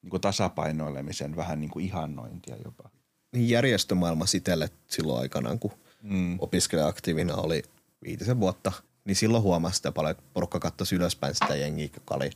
[0.02, 2.90] niin kuin tasapainoilemisen vähän niin kuin ihannointia jopa.
[3.32, 6.38] Niin järjestömaailma itselle silloin aikanaan, kun Mm.
[6.40, 7.62] opiskelija-aktiivina oli
[8.02, 8.72] viitisen vuotta,
[9.04, 12.30] niin silloin huomasi sitä paljon, että porukka katsoi ylöspäin sitä jengiä, joka oli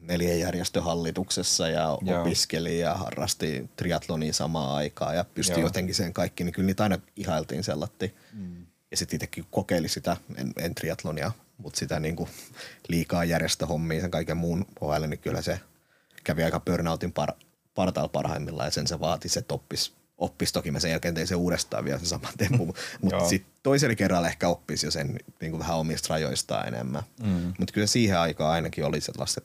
[0.00, 2.20] neljän järjestöhallituksessa ja Joo.
[2.20, 5.66] opiskeli ja harrasti triatlonia samaan aikaan ja pystyi Joo.
[5.66, 8.14] jotenkin sen kaikki, niin kyllä niitä aina ihailtiin sellatti.
[8.32, 8.66] Mm.
[8.90, 12.28] Ja sitten itsekin kokeili sitä, en, en triatlonia, mutta sitä niinku
[12.88, 15.60] liikaa järjestöhommia sen kaiken muun ohelle, niin kyllä se
[16.24, 17.32] kävi aika burnoutin par,
[17.74, 21.34] partaalla parhaimmillaan ja sen se vaati, se oppis, oppis toki mä sen jälkeen tein se
[21.34, 25.58] uudestaan vielä se sama temppu, mutta sitten toisella kerralla ehkä oppisi jo sen niin kuin
[25.58, 27.02] vähän omista rajoistaan enemmän.
[27.22, 27.52] Mm.
[27.58, 29.40] Mutta kyllä siihen aikaan ainakin oli sellaista,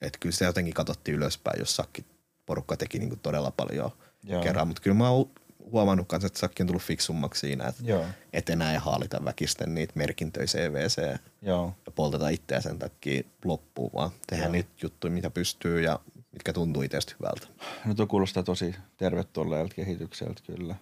[0.00, 2.04] että, kyllä sitä jotenkin katsottiin ylöspäin, jos sakki
[2.46, 3.90] porukka teki niin kuin todella paljon
[4.24, 4.42] Joo.
[4.42, 4.68] kerran.
[4.68, 5.30] Mutta kyllä mä oon
[5.72, 8.04] huomannut kanssa, että sakki on tullut fiksummaksi siinä, että Joo.
[8.32, 11.74] et enää ei haalita väkisten niitä merkintöjä CVC Joo.
[11.86, 16.00] ja polteta itseä sen takia loppuun, vaan tehdään niitä juttuja, mitä pystyy ja
[16.34, 17.46] mitkä tuntuu itsestä hyvältä.
[17.84, 20.74] No tuo kuulostaa tosi tervetulleelta kehitykseltä kyllä.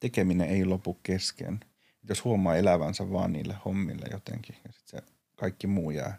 [0.00, 1.60] Tekeminen ei lopu kesken.
[2.08, 6.18] Jos huomaa elävänsä vaan niille hommille jotenkin ja sitten se kaikki muu jää,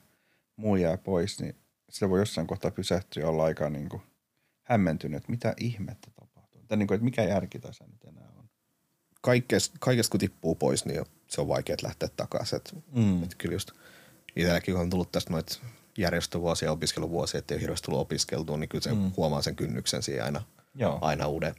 [0.56, 1.56] muu jää pois, niin
[1.90, 4.02] sitä voi jossain kohtaa pysähtyä ja olla aika niin kuin
[4.64, 6.62] hämmentynyt, että mitä ihmettä tapahtuu.
[6.68, 8.50] Tai niin kuin, että mikä järki tässä nyt enää on.
[9.22, 12.58] Kaikesta, kaikesta kun tippuu pois, niin se on vaikea lähteä takaisin.
[12.58, 13.24] Et, Mm.
[13.24, 13.72] et kyllä just
[14.36, 15.60] itselläkin on tullut tästä noita
[15.98, 19.12] järjestövuosia opiskeluvuosia, ettei ole hirveästi tullut opiskeltua, niin kyllä se Mm.
[19.18, 20.42] huomaa sen kynnyksen siinä aina,
[20.76, 20.98] Joo.
[21.02, 21.56] aina uuden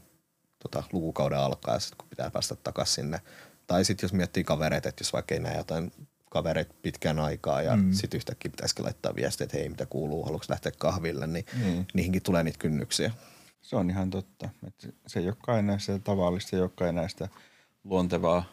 [0.58, 3.20] tota, lukukauden alkaa, sit kun pitää päästä takaisin sinne.
[3.66, 5.92] Tai sitten jos miettii kavereita, että jos vaikka ei näe jotain
[6.30, 7.92] kavereita pitkään aikaa ja Mm.
[7.92, 11.84] sitten yhtäkkiä pitäisikin laittaa viestiä, että hei mitä kuuluu, haluatko lähteä kahville, niin Mm.
[11.94, 13.10] niihinkin tulee niitä kynnyksiä.
[13.62, 14.48] Se on ihan totta.
[14.66, 17.28] Että se ei olekaan enää sitä tavallista, se ei olekaan enää sitä
[17.84, 18.44] luontevaa.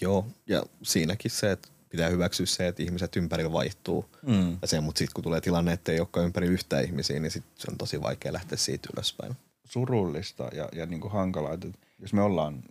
[0.00, 4.04] Joo, ja siinäkin se, että pitää hyväksyä se, että ihmiset ympärillä vaihtuu.
[4.26, 4.58] Mm.
[4.62, 7.44] Ja se, mutta sitten kun tulee tilanne, että ei olekaan ympäri yhtä ihmisiä, niin sit
[7.54, 9.36] se on tosi vaikea lähteä siitä ylöspäin.
[9.64, 12.62] surullista ja, ja niin kuin hankalaa, että jos me ollaan,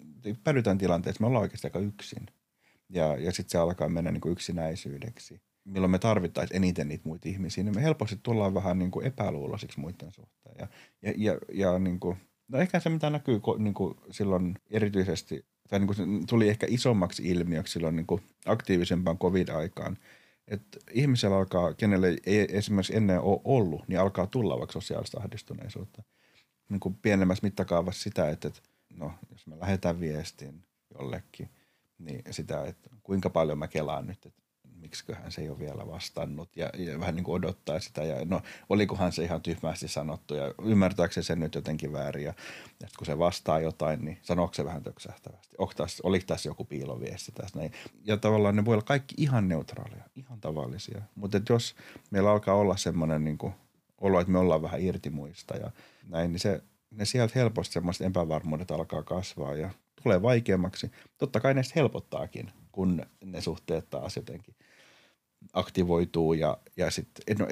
[0.43, 2.25] päädytään tilanteessa, me ollaan oikeasti aika yksin.
[2.89, 5.41] Ja, ja sitten se alkaa mennä niin kuin yksinäisyydeksi.
[5.65, 9.79] Milloin me tarvittaisiin eniten niitä muita ihmisiä, niin me helposti tullaan vähän niin kuin epäluuloisiksi
[9.79, 10.55] muiden suhteen.
[10.59, 10.67] Ja,
[11.01, 15.80] ja, ja, ja niin kuin, no ehkä se, mitä näkyy niin kuin silloin erityisesti, tai
[15.80, 19.97] niin kuin tuli ehkä isommaksi ilmiöksi silloin niin kuin aktiivisempaan covid-aikaan,
[20.47, 26.04] että ihmisellä alkaa, kenelle ei esimerkiksi ennen ole ollut, niin alkaa tulla vaikka sosiaalista ahdistuneisuutta
[26.69, 28.62] niin kuin pienemmässä mittakaavassa sitä, että, että
[28.97, 30.63] no, jos me lähetään viestin
[30.99, 31.49] jollekin,
[31.99, 34.42] niin sitä, että kuinka paljon mä kelaan nyt, että
[34.93, 36.49] miksiköhän se ei ole vielä vastannut.
[36.56, 38.03] Ja, ja vähän niin kuin odottaa sitä.
[38.03, 42.23] Ja no olikohan se ihan tyhmästi sanottu ja ymmärtääkö se sen nyt jotenkin väärin?
[42.23, 42.34] Ja,
[42.88, 47.32] sit kun se vastaa jotain, niin sanooko se vähän töksähtävästi, tässä, oliko tässä joku piiloviesti
[47.32, 47.71] tässä näin.
[48.03, 51.75] Ja tavallaan ne voi olla kaikki ihan neutraaleja, ihan tavallisia, mutta että jos
[52.12, 53.53] meillä alkaa olla semmoinen niin kuin
[53.97, 55.71] olo, että me ollaan vähän irti muista ja
[56.08, 59.69] näin, niin se, ne sieltä helposti semmoiset epävarmuudet alkaa kasvaa ja
[60.03, 60.91] tulee vaikeammaksi.
[61.17, 64.56] Totta kai ne helpottaakin, kun ne suhteet taas jotenkin
[65.53, 66.86] aktivoituu ja, ja,
[67.39, 67.47] no,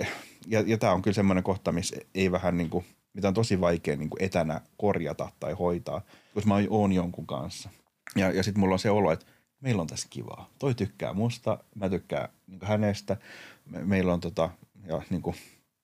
[0.48, 3.62] ja, ja tämä on kyllä semmoinen kohta, missä ei vähän niin kuin, mitä on tosi
[3.62, 6.02] vaikea niin kuin etänä korjata tai hoitaa,
[6.34, 7.70] koska mä oon jonkun kanssa.
[8.16, 9.26] Ja, ja sitten mulla on se olo, että
[9.62, 10.50] meillä on tässä kivaa.
[10.60, 13.18] Toi tykkää musta, mä tykkään niin hänestä.
[13.66, 14.50] Me, meillä on tota,
[14.88, 15.36] ja niin kuin,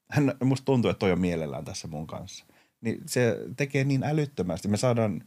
[0.10, 2.46] hän, musta tuntuu, että toi on mielellään tässä mun kanssa.
[2.82, 4.68] Niin se tekee niin älyttömästi.
[4.68, 5.24] Me saadaan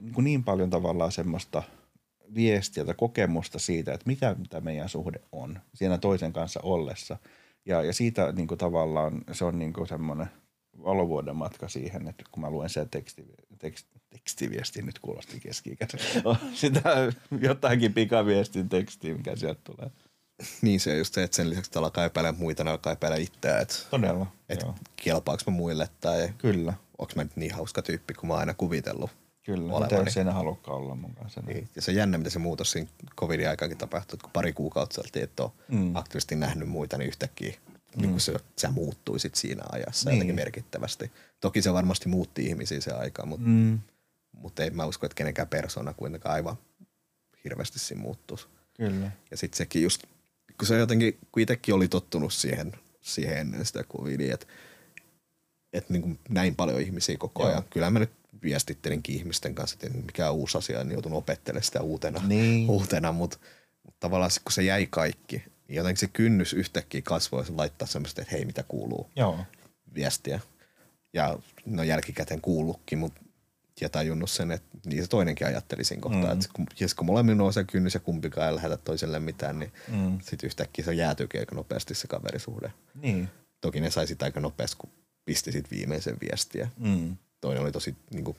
[0.00, 1.62] niin, kuin niin paljon tavallaan semmoista
[2.34, 7.16] viestiä tai kokemusta siitä, että mitä tämä meidän suhde on siinä toisen kanssa ollessa.
[7.66, 10.26] Ja, ja siitä niin kuin tavallaan se on niin kuin semmoinen
[10.84, 13.24] valovuoden matka siihen, että kun mä luen sen teksti,
[13.58, 15.76] tekst, tekstiviestin, nyt kuulosti keski
[16.54, 19.90] sitä jotakin pikaviestin tekstiä, mikä sieltä tulee.
[20.62, 23.58] Niin se on just se, että sen lisäksi alkaa epäillä muita, ne alkaa epäillä itseä,
[23.60, 28.26] että, Todella, että kelpaako mä muille tai Kyllä, onko mä nyt niin hauska tyyppi, kun
[28.26, 29.10] mä oon aina kuvitellut.
[29.52, 29.80] Kyllä.
[29.80, 31.40] Mitä jos ei halukkaan olla mun kanssa?
[31.40, 31.56] Niin.
[31.56, 31.68] Niin.
[31.76, 35.00] Ja se on jännä, mitä se muutos siinä covidin aikaankin tapahtui, että kun pari kuukautta
[35.00, 35.78] oltiin, että on Mm.
[35.78, 35.96] mm.
[35.96, 38.00] aktiivisesti nähnyt muita, niin yhtäkkiä mm.
[38.00, 40.16] niin kun se, se muuttui sit siinä ajassa Niin.
[40.16, 41.12] jotenkin merkittävästi.
[41.40, 43.78] Toki se varmasti muutti ihmisiä se aika, mutta, Mm,
[44.32, 46.56] mutta ei mä usko, että kenenkään persona kuitenkaan aivan
[47.44, 48.46] hirveästi siinä muuttuisi.
[48.76, 49.10] kyllä.
[49.30, 50.02] Ja sitten sekin just,
[50.58, 54.46] kun se jotenkin, kun itsekin oli tottunut siihen, siihen ennen sitä covidia, että
[55.72, 57.50] että niin kuin näin paljon ihmisiä koko Joo.
[57.50, 57.62] ajan.
[57.70, 58.10] Kyllä mä nyt
[58.42, 62.70] viestittelinkin ihmisten kanssa, että mikä on uusi asia, niin joutun opettelemaan sitä uutena, Niin.
[62.70, 63.38] uutena mutta,
[63.82, 65.36] mutta tavallaan kun se jäi kaikki,
[65.68, 69.38] niin jotenkin se kynnys yhtäkkiä kasvoi ja laittaa semmoista, että hei mitä kuuluu Joo.
[69.94, 70.40] viestiä.
[71.12, 73.20] Ja no jälkikäteen kuullutkin, mutta
[73.80, 76.32] ja tajunnut sen, että niin se toinenkin ajatteli siinä kohtaa, Mm.
[76.32, 79.72] että kun, jos kun molemmilla on se kynnys ja kumpikaan ei lähetä toiselle mitään, niin
[79.88, 80.18] mm.
[80.22, 82.72] sitten yhtäkkiä se jäätyykin aika nopeasti se kaverisuhde.
[82.94, 83.28] Niin.
[83.60, 84.90] Toki ne sai sitä aika nopeasti, kun
[85.24, 86.68] pisti sit viimeisen viestiä.
[86.78, 87.16] Mm.
[87.40, 88.36] Toinen oli tosi niin kuin,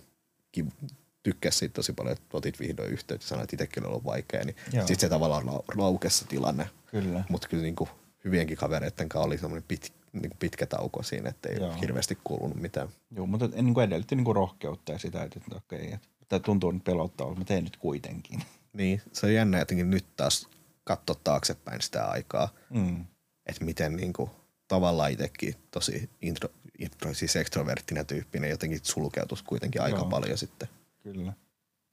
[1.23, 4.43] tykkäsi siitä tosi paljon, että otit vihdoin yhteyttä ja sanoit, että itsekin oli ollut vaikea,
[4.45, 6.69] niin sitten se tavallaan lau- laukesi se tilanne.
[6.91, 7.23] Kyllä.
[7.29, 7.89] Mutta kyllä niin kuin,
[8.25, 11.73] hyvienkin kavereiden kanssa oli semmoinen pit, niin kuin pitkä tauko siinä, että ei Joo.
[11.81, 12.89] hirveästi kuulunut mitään.
[13.11, 16.71] Joo, mutta niin kuin edellytti niin kuin rohkeutta ja sitä, että, okei, että tämä tuntuu
[16.71, 18.39] nyt pelottavalta, mutta teen nyt kuitenkin.
[18.73, 20.47] Niin, se on jännä jotenkin nyt taas
[20.83, 23.05] katsoa taaksepäin sitä aikaa, Mm.
[23.45, 24.29] että miten niin kuin,
[24.67, 26.49] tavallaan itsekin tosi intro,
[27.13, 30.09] siis ekstroverttinen tyyppinen jotenkin sulkeutus kuitenkin aika Joo.
[30.09, 30.69] paljon sitten.
[31.03, 31.33] Kyllä.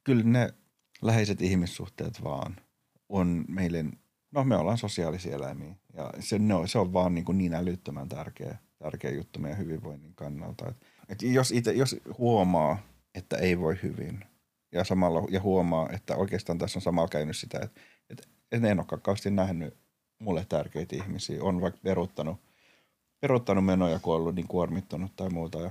[0.05, 0.55] Kyllä ne
[1.03, 2.57] läheiset ihmissuhteet vaan
[3.09, 3.85] on meille,
[4.31, 8.09] no me ollaan sosiaalisia eläimiä ja se, no, se on vaan niin, kuin niin älyttömän
[8.09, 10.69] tärkeä, tärkeä juttu meidän hyvinvoinnin kannalta.
[10.69, 10.77] Et,
[11.09, 12.79] et jos, ite, jos huomaa,
[13.15, 14.25] että ei voi hyvin
[14.73, 18.23] ja, samalla, ja huomaa, että oikeastaan tässä on samalla käynyt sitä, että, että,
[18.53, 19.77] että en ole kauheasti nähnyt
[20.19, 22.41] mulle tärkeitä ihmisiä, on vaikka peruttanut,
[23.27, 25.71] peruttanut menoja, kun on ollut niin kuormittunut tai muuta ja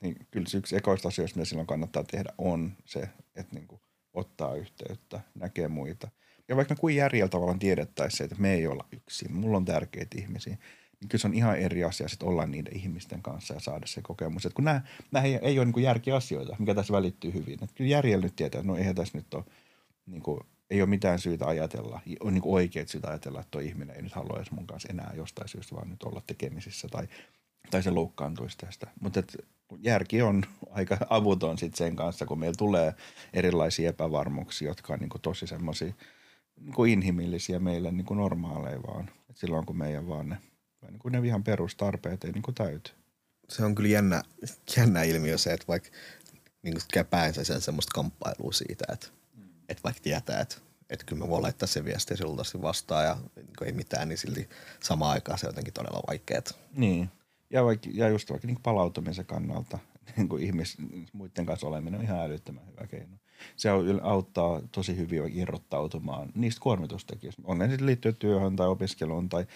[0.00, 3.80] niin kyllä se yksi ekoista asioista, mitä silloin kannattaa tehdä, on se, että niin kuin
[4.14, 6.08] ottaa yhteyttä, näkee muita.
[6.48, 9.64] Ja vaikka me kuin järjellä tavallaan tiedettäisiin se, että me ei olla yksin, mulla on
[9.64, 10.56] tärkeitä ihmisiä,
[11.00, 14.02] niin kyllä se on ihan eri asia sitten olla niiden ihmisten kanssa ja saada se
[14.02, 14.46] kokemus.
[14.46, 14.80] Että kun nämä,
[15.12, 17.54] nämä ei, ei ole niin järkiasioita, mikä tässä välittyy hyvin.
[17.54, 19.44] Että kyllä järjellä nyt tietää, että no eihän tässä nyt ole,
[20.06, 20.40] niin kuin,
[20.72, 24.12] ei ole mitään syytä ajatella, on niin oikeat syytä ajatella, että tuo ihminen ei nyt
[24.12, 27.08] halua edes mun kanssa enää jostain syystä vaan nyt olla tekemisissä tai,
[27.70, 28.86] tai se loukkaantuisi tästä.
[29.00, 29.22] Mutta
[29.82, 32.94] järki on aika avuton sit sen kanssa, kun meillä tulee
[33.32, 35.92] erilaisia epävarmuuksia, jotka on niin kuin tosi semmoisia
[36.60, 39.10] niin inhimillisiä meille niin kuin normaaleja vaan.
[39.30, 40.36] Et silloin kun meidän vaan ne,
[40.90, 42.92] niin kuin ne ihan perustarpeet ei niin kuin täyty.
[43.48, 44.22] Se on kyllä jännä,
[44.76, 45.88] jännä ilmiö se, että vaikka
[46.62, 49.21] niin kuin käy päänsä sen semmoista kamppailua siitä, että,
[49.68, 50.56] että vaikka tietää, että,
[50.90, 54.48] että kyllä mä voin laittaa sen viestiä siltä vastaan ja niin ei mitään, niin silti
[54.80, 56.42] samaan aikaan se on jotenkin todella vaikeaa.
[56.76, 57.10] Niin.
[57.50, 59.78] Ja, vaikka, ja just vaikka niin palautumisen kannalta
[60.16, 60.76] niin kuin ihmis,
[61.12, 63.16] muiden kanssa oleminen on ihan älyttömän hyvä keino.
[63.56, 63.68] Se
[64.02, 67.42] auttaa tosi hyvin irrottautumaan niistä kuormitustekijöistä.
[67.44, 69.46] On ne sitten liittyy työhön tai opiskeluun tai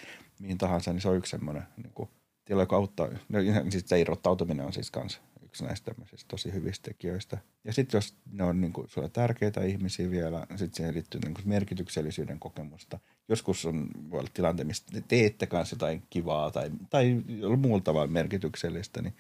[0.41, 2.11] mihin tahansa, niin se on yksi semmoinen niin kuin,
[2.45, 3.09] tila, joka auttaa.
[3.29, 3.39] No,
[3.71, 5.21] siis se irrottautuminen on siis kans
[5.57, 5.95] yksi näistä
[6.29, 7.39] tosi hyvistä tekijöistä.
[7.65, 11.35] Ja sitten jos ne on niin kuin, sulle tärkeitä ihmisiä vielä, sitten siihen liittyy niin
[11.35, 12.99] kuin merkityksellisyyden kokemusta.
[13.29, 17.23] Joskus on, voi olla tilanne, missä te teette kanssa jotain kivaa tai, tai
[17.57, 19.15] muulla tavalla merkityksellistä, niin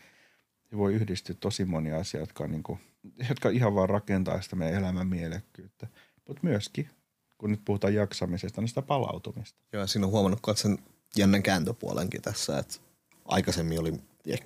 [0.76, 2.78] voi yhdistyä tosi monia asioita, jotka, niin kuin,
[3.28, 5.86] jotka ihan vaan rakentaa sitä meidän elämän mielekkyyttä.
[6.28, 6.88] Mutta myöskin,
[7.38, 9.58] kun nyt puhutaan jaksamisesta, niin sitä palautumista.
[9.72, 10.78] Joo, siinä on huomannut myös sen
[11.16, 12.74] jännän kääntöpuolenkin tässä, että
[13.24, 13.92] aikaisemmin oli,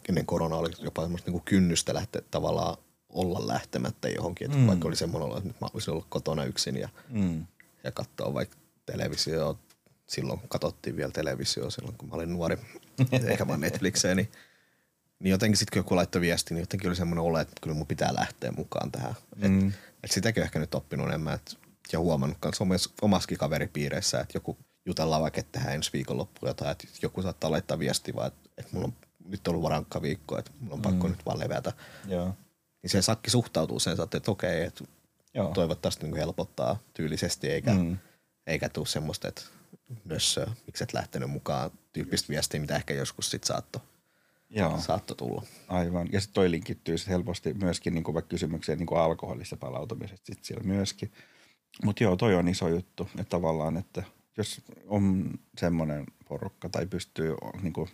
[0.09, 2.77] ennen koronaa oli jopa semmoista niin kynnystä lähteä tavallaan
[3.09, 4.67] olla lähtemättä johonkin, että Mm.
[4.67, 7.47] vaikka oli semmoinen olo, että nyt mä olisin ollut kotona yksin ja, Mm.
[7.85, 9.59] ja katsoa vaikka televisioa,
[10.07, 12.57] silloin kun katsottiin vielä televisioa silloin, kun mä olin nuori,
[13.29, 14.33] eikä vaan Netflixeen, niin,
[15.19, 17.87] niin jotenkin sitten kun joku laittoi viesti, niin jotenkin oli semmoinen olo, että kyllä mun
[17.87, 19.15] pitää lähteä mukaan tähän.
[19.37, 19.69] Mm.
[19.69, 21.59] Et, et sitäkin ehkä nyt oppinut enemmän, et,
[21.93, 26.71] ja huomannut myös omas, omaskin kaveripiireissä, että joku jutellaan vaikka, että tehdään ensi viikonloppuun jotain,
[26.71, 28.95] että joku saattaa laittaa viesti vaan, että, että mulla on
[29.31, 31.11] nyt ollut varankka viikko, että mulla on pakko Mm.
[31.11, 31.73] nyt vaan levätä.
[32.09, 32.35] Joo.
[32.83, 34.85] Niin se sakki suhtautuu sen, että okei, että
[35.35, 35.51] Joo.
[35.55, 37.99] toivottavasti niin helpottaa tyylisesti, eikä, mm.
[38.47, 39.43] Eikä tule semmoista, että
[40.05, 43.83] nössö, miksi et lähtenyt mukaan tyyppistä viestiä, mitä ehkä joskus sit saatto,
[44.51, 44.81] Joo.
[44.81, 45.43] saatto tulla.
[45.69, 46.09] Aivan.
[46.13, 50.65] Ja sitten toi linkittyy sit helposti myöskin niin vaikka kysymykseen niin alkoholista palautumisesta sit siellä
[50.65, 51.13] myöskin.
[51.85, 54.03] Mutta joo, toi on iso juttu, että tavallaan, että
[54.37, 57.89] jos on semmoinen porukka tai pystyy, niin kuin,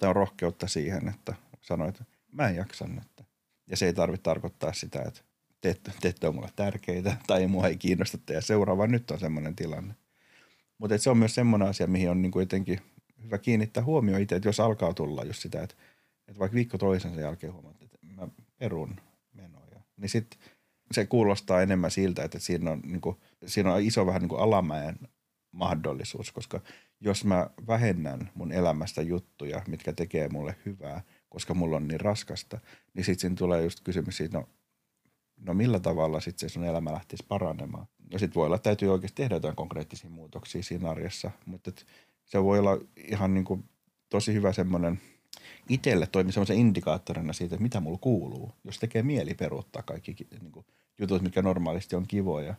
[0.00, 3.26] tai on rohkeutta siihen, että sanoo, että mä en jaksa nyt.
[3.66, 5.20] Ja se ei tarvitse tarkoittaa sitä, että
[5.60, 9.18] te, te ette ole mulle tärkeitä tai mua ei kiinnosta teidän seuraa, vaan nyt on
[9.18, 9.94] semmoinen tilanne.
[10.78, 12.80] Mutta se on myös semmoinen asia, mihin on niin kuin jotenkin
[13.22, 15.74] hyvä kiinnittää huomioon itse, että jos alkaa tulla just sitä, että,
[16.28, 19.00] että vaikka viikko toisensa jälkeen huomaat, että mä perun
[19.32, 20.40] menoja, niin sitten
[20.92, 24.40] se kuulostaa enemmän siltä, että siinä on, niin kuin, siinä on iso vähän niin kuin
[24.40, 24.98] alamäen
[25.52, 26.60] mahdollisuus, koska
[27.00, 32.58] jos mä vähennän mun elämästä juttuja, mitkä tekee mulle hyvää, koska mulla on niin raskasta,
[32.94, 34.48] niin sitten siinä tulee just kysymys siitä, no,
[35.36, 37.86] no millä tavalla sitten se sun elämä lähtisi paranemaan.
[38.12, 41.70] No sitten voi olla, että täytyy oikeasti tehdä jotain konkreettisia muutoksia siinä arjessa, mutta
[42.24, 43.64] se voi olla ihan niin kuin
[44.08, 45.00] tosi hyvä semmoinen
[45.68, 48.52] itselle toimii semmoisen indikaattorina siitä, että mitä mulla kuuluu.
[48.64, 50.66] Jos tekee mieli peruuttaa kaikki niin kuin,
[50.98, 52.54] jutut, mitkä normaalisti on kivoja.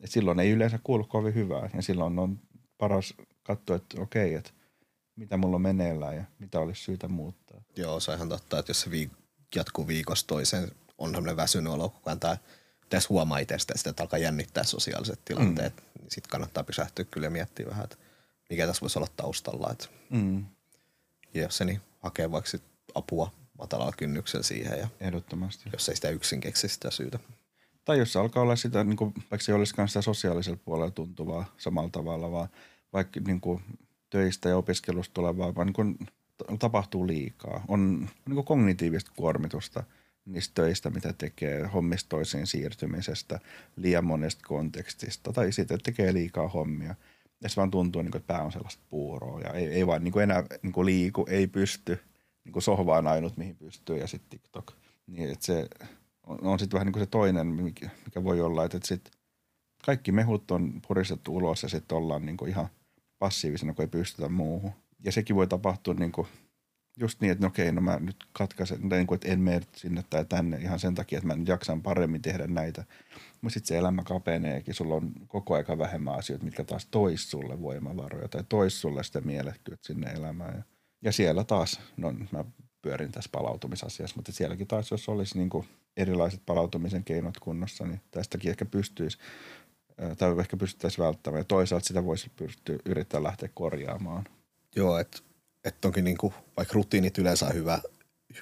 [0.00, 1.70] Et silloin ei yleensä kuulu kovin hyvää.
[1.74, 2.38] Ja silloin on
[2.78, 3.14] paras
[3.46, 4.50] katsoa, että okei, että
[5.16, 7.60] mitä mulla on meneillään ja mitä olisi syytä muuttaa.
[7.76, 9.16] Joo, se on ihan totta, että jos se viik-
[9.54, 12.36] jatkuu viikosta toiseen, on tämmöinen väsynyt olo koko ajan, tai
[12.88, 15.82] tässä huomaa itsestä, että alkaa jännittää sosiaaliset tilanteet, mm.
[16.00, 17.96] niin sitten kannattaa pysähtyä kyllä ja miettiä vähän, että
[18.50, 19.68] mikä tässä voisi olla taustalla.
[19.72, 20.44] Että Mm.
[21.34, 22.50] ja jos se, niin hakee vaikka
[22.94, 25.70] apua matalalla kynnyksellä siihen, ja Ehdottomasti.
[25.72, 27.18] jos ei sitä yksin keksi sitä syytä.
[27.84, 30.90] Tai jos se alkaa olla sitä, niin kuin, vaikka se ei olisikaan sitä sosiaalisella puolella
[30.90, 32.48] tuntuvaa samalla tavalla, vaan
[32.96, 33.62] vaikka niin kuin,
[34.10, 35.98] töistä ja opiskelusta tulevaa, vaan niin kuin,
[36.58, 37.64] tapahtuu liikaa.
[37.68, 39.84] On niin kuin kognitiivista kuormitusta
[40.24, 43.40] niistä töistä, mitä tekee, hommista toisiin siirtymisestä,
[43.76, 46.94] liian monesta kontekstista tai siitä, että tekee liikaa hommia.
[47.42, 50.04] Ja se vaan tuntuu, niin kuin, että pää on sellaista puuroa ja ei, ei vaan
[50.04, 51.98] niin kuin enää niin kuin liiku, ei pysty.
[52.44, 54.72] Niin kuin sohva on ainut, mihin pystyy ja sitten TikTok.
[55.06, 55.68] Niin, että se
[56.26, 59.10] on, on sitten vähän niin kuin se toinen, mikä, mikä voi olla, että, että sit
[59.84, 62.68] kaikki mehut on puristettu ulos ja sitten ollaan niin kuin ihan
[63.18, 64.72] passiivisena, kun ei pystytä muuhun.
[65.04, 66.28] Ja sekin voi tapahtua niin kuin
[66.96, 69.60] just niin, että no okei, no mä nyt katkaisen, tai niin kuin, että en mene
[69.76, 72.84] sinne tai tänne ihan sen takia, että mä nyt jaksan paremmin tehdä näitä.
[73.40, 77.62] Mutta sitten se elämä kapeneekin, sulla on koko aika vähemmän asioita, mitkä taas tois sulle
[77.62, 80.54] voimavaroja tai tois sulle sitä mielekkyyttä sinne elämään.
[80.56, 80.62] Ja,
[81.02, 82.44] ja siellä taas, no mä
[82.82, 88.00] pyörin tässä palautumisasiassa, mutta sielläkin taas, jos olisi niin kuin erilaiset palautumisen keinot kunnossa, niin
[88.10, 89.18] tästäkin ehkä pystyisi,
[90.18, 91.40] tai ehkä pystyttäisiin välttämään.
[91.40, 94.24] Ja toisaalta sitä voisi pystyä yrittää lähteä korjaamaan.
[94.76, 95.18] Joo, että
[95.64, 97.80] et toki niinku, vaikka rutiinit yleensä on hyvä,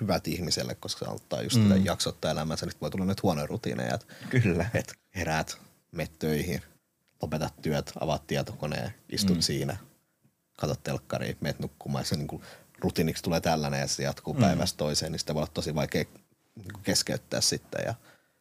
[0.01, 1.85] hyvät ihmiselle, koska se auttaa just mm.
[1.85, 3.95] jaksottaa elämänsä, niin voi tulla nyt huonoja rutiineja.
[3.95, 4.71] Et, Kyllä.
[4.75, 5.59] et heräät,
[5.93, 6.63] menet töihin,
[7.23, 9.43] lopetat työt, avaat tietokoneen, istut mm.
[9.43, 9.77] siinä,
[10.59, 12.03] katsot telkkaria, meet nukkumaan.
[12.03, 12.43] Ja se niinku,
[12.79, 14.41] rutiiniksi tulee tällainen ja se jatkuu mm.
[14.41, 16.05] päivästä toiseen, niin sitä voi olla tosi vaikea
[16.55, 17.85] niinku keskeyttää sitten.
[17.87, 17.95] Ja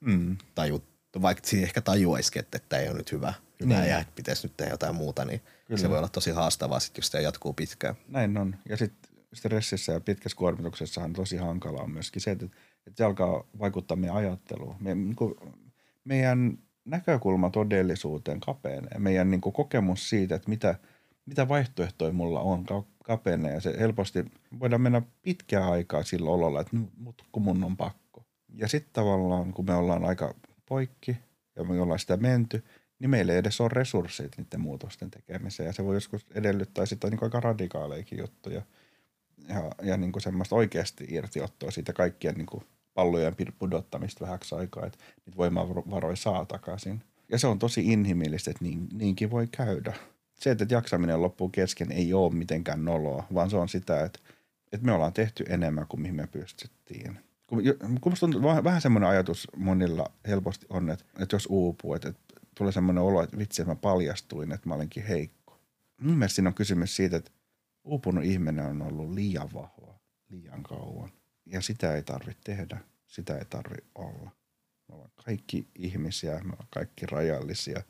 [0.05, 0.37] Mm.
[0.55, 0.83] taju,
[1.21, 3.89] vaikka siinä ehkä tajuaisikin, että tämä ei ole nyt hyvä, hyvä Niin.
[3.89, 5.81] ja että pitäisi nyt tehdä jotain muuta, niin Kyllä.
[5.81, 7.95] se voi olla tosi haastavaa sit, jos tämä jatkuu pitkään.
[8.07, 8.55] Näin on.
[8.69, 12.45] Ja sitten stressissä ja pitkässä kuormituksessahan tosi hankalaa on myöskin se, että,
[12.87, 14.75] että se alkaa vaikuttaa meidän ajatteluun.
[14.79, 15.35] Me, niin kuin,
[16.05, 18.99] meidän näkökulma todellisuuteen kapenee.
[18.99, 20.75] Meidän niin kuin, kokemus siitä, että mitä,
[21.25, 23.53] mitä vaihtoehtoja mulla on, ka- kapenee.
[23.53, 24.25] Ja se helposti
[24.59, 28.25] voidaan mennä pitkää aikaa sillä ololla, että mut kun mun on pakko.
[28.55, 30.33] Ja sitten tavallaan, kun me ollaan aika
[30.65, 31.17] poikki
[31.55, 32.63] ja me ollaan sitä menty,
[32.99, 35.67] niin meillä ei edes ole resursseja niiden muutosten tekemiseen.
[35.67, 38.61] Ja se voi joskus edellyttää sitten niin aika radikaaleikin juttuja
[39.49, 44.85] ja, ja niin kuin semmoista oikeasti irtiottoa siitä kaikkien niin kuin pallojen pudottamista vähäksi aikaa,
[44.85, 47.03] että niitä voimavaroja saa takaisin.
[47.29, 49.93] Ja se on tosi inhimillistä, että niin, niinkin voi käydä.
[50.33, 54.19] Se, että jaksaminen loppuu kesken, ei ole mitenkään noloa, vaan se on sitä, että,
[54.71, 57.19] että me ollaan tehty enemmän kuin mihin me pystyttiin.
[58.01, 62.21] Kun, musta vähän- vähän semmoinen ajatus monilla helposti on, että, että jos uupuu, että, että
[62.57, 65.59] tulee semmoinen olo, että vitsi, että mä paljastuin, että mä olenkin heikko.
[66.01, 67.31] Mun mielestä siinä on kysymys siitä, että
[67.83, 71.11] uupunut ihminen on ollut liian vahva liian kauan.
[71.45, 74.31] Ja sitä ei tarvitse tehdä, sitä ei tarvitse olla.
[74.87, 77.81] Me ollaan kaikki ihmisiä, me ollaan kaikki rajallisia.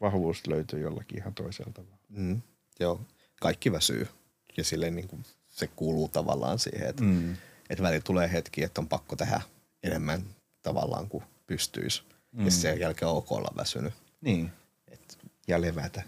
[0.00, 1.82] Vahvuus löytyy jollakin ihan toiselta.
[2.08, 2.42] Mm.
[2.80, 3.00] Joo,
[3.40, 4.08] kaikki väsyy.
[4.56, 7.36] Ja silleen niin kuin se kuuluu tavallaan siihen, että, mm.
[7.70, 9.40] Että välillä tulee hetki, että on pakko tehdä
[9.82, 10.22] enemmän
[10.62, 12.02] tavallaan kuin pystyisi.
[12.32, 12.44] Mm.
[12.44, 13.94] Ja sen jälkeen on ok olla väsynyt.
[14.20, 14.52] Niin.
[14.88, 16.02] Et, Ja levätä.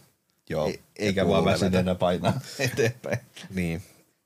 [0.51, 3.19] joo, E- eikä vaan väsyneenä painaa eteenpäin.
[3.51, 3.83] Niin,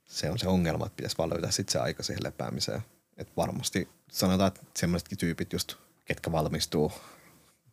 [0.07, 2.83] se on se ongelma, että pitäisi vaan löytää sitten se aika siihen lepäämiseen.
[3.17, 6.93] Että varmasti sanotaan, että semmoisetkin tyypit just, ketkä valmistuu,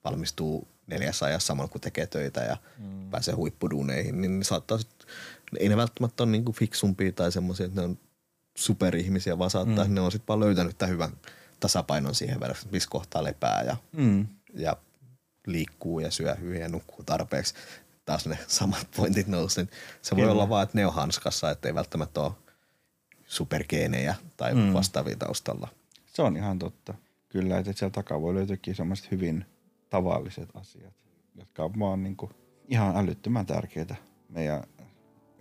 [0.03, 3.09] valmistuu neljässä ajassa samalla kun tekee töitä ja mm.
[3.09, 4.89] pääsee huippuduuneihin, niin ne saattaa sit,
[5.59, 7.97] ei ne välttämättä ole niinku fiksumpia tai semmoisia, että ne on
[8.57, 9.93] superihmisiä, vaan saattaa, mm.
[9.93, 11.11] ne on sitten vaan löytänyt tämän hyvän
[11.59, 14.27] tasapainon siihen välillä, että missä kohtaa lepää ja, Mm.
[14.53, 14.77] ja
[15.47, 17.53] liikkuu ja syö hyvin ja nukkuu tarpeeksi.
[18.05, 19.69] Taas ne samat pointit nousi.
[20.01, 20.31] Se voi Kyllä.
[20.31, 22.31] olla vaan, että ne on hanskassa, että ei välttämättä ole
[23.25, 24.73] supergeenejä tai mm.
[24.73, 25.67] vastaavia taustalla.
[26.05, 26.93] Se on ihan totta.
[27.29, 29.45] Kyllä, että siellä takaa voi löytyäkin semmoiset hyvin
[29.89, 30.93] tavalliset asiat,
[31.35, 32.31] jotka on vaan niin kuin
[32.67, 33.95] ihan älyttömän tärkeitä
[34.29, 34.63] meidän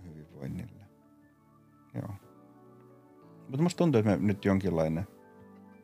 [0.04, 0.82] hyvinvoinnille.
[1.94, 2.14] Joo.
[3.52, 5.06] Mutta musta tuntuu, että me nyt jonkinlainen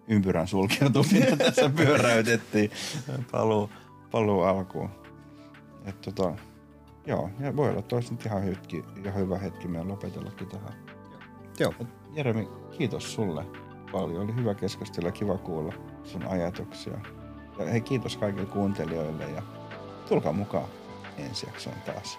[0.09, 2.71] ympyrän sulkeutuminen tässä pyöräytettiin
[3.33, 3.71] paluu,
[4.11, 4.91] paluu alkuun.
[5.85, 6.35] Et tota,
[7.07, 10.73] joo, ja voi olla toisi nyt ihan hetki, ja hyvä hetki meidän lopetellakin tähän.
[11.59, 11.75] Joo.
[12.15, 12.49] Jeremi,
[12.79, 13.45] kiitos sulle
[13.93, 14.25] paljon.
[14.25, 15.73] Oli hyvä keskustelu ja kiva kuulla
[16.05, 16.99] sun ajatuksia.
[17.59, 19.43] Ja hei, kiitos kaikille kuuntelijoille ja
[20.09, 20.69] tulkaa mukaan
[21.19, 22.19] ensi jaksoon taas.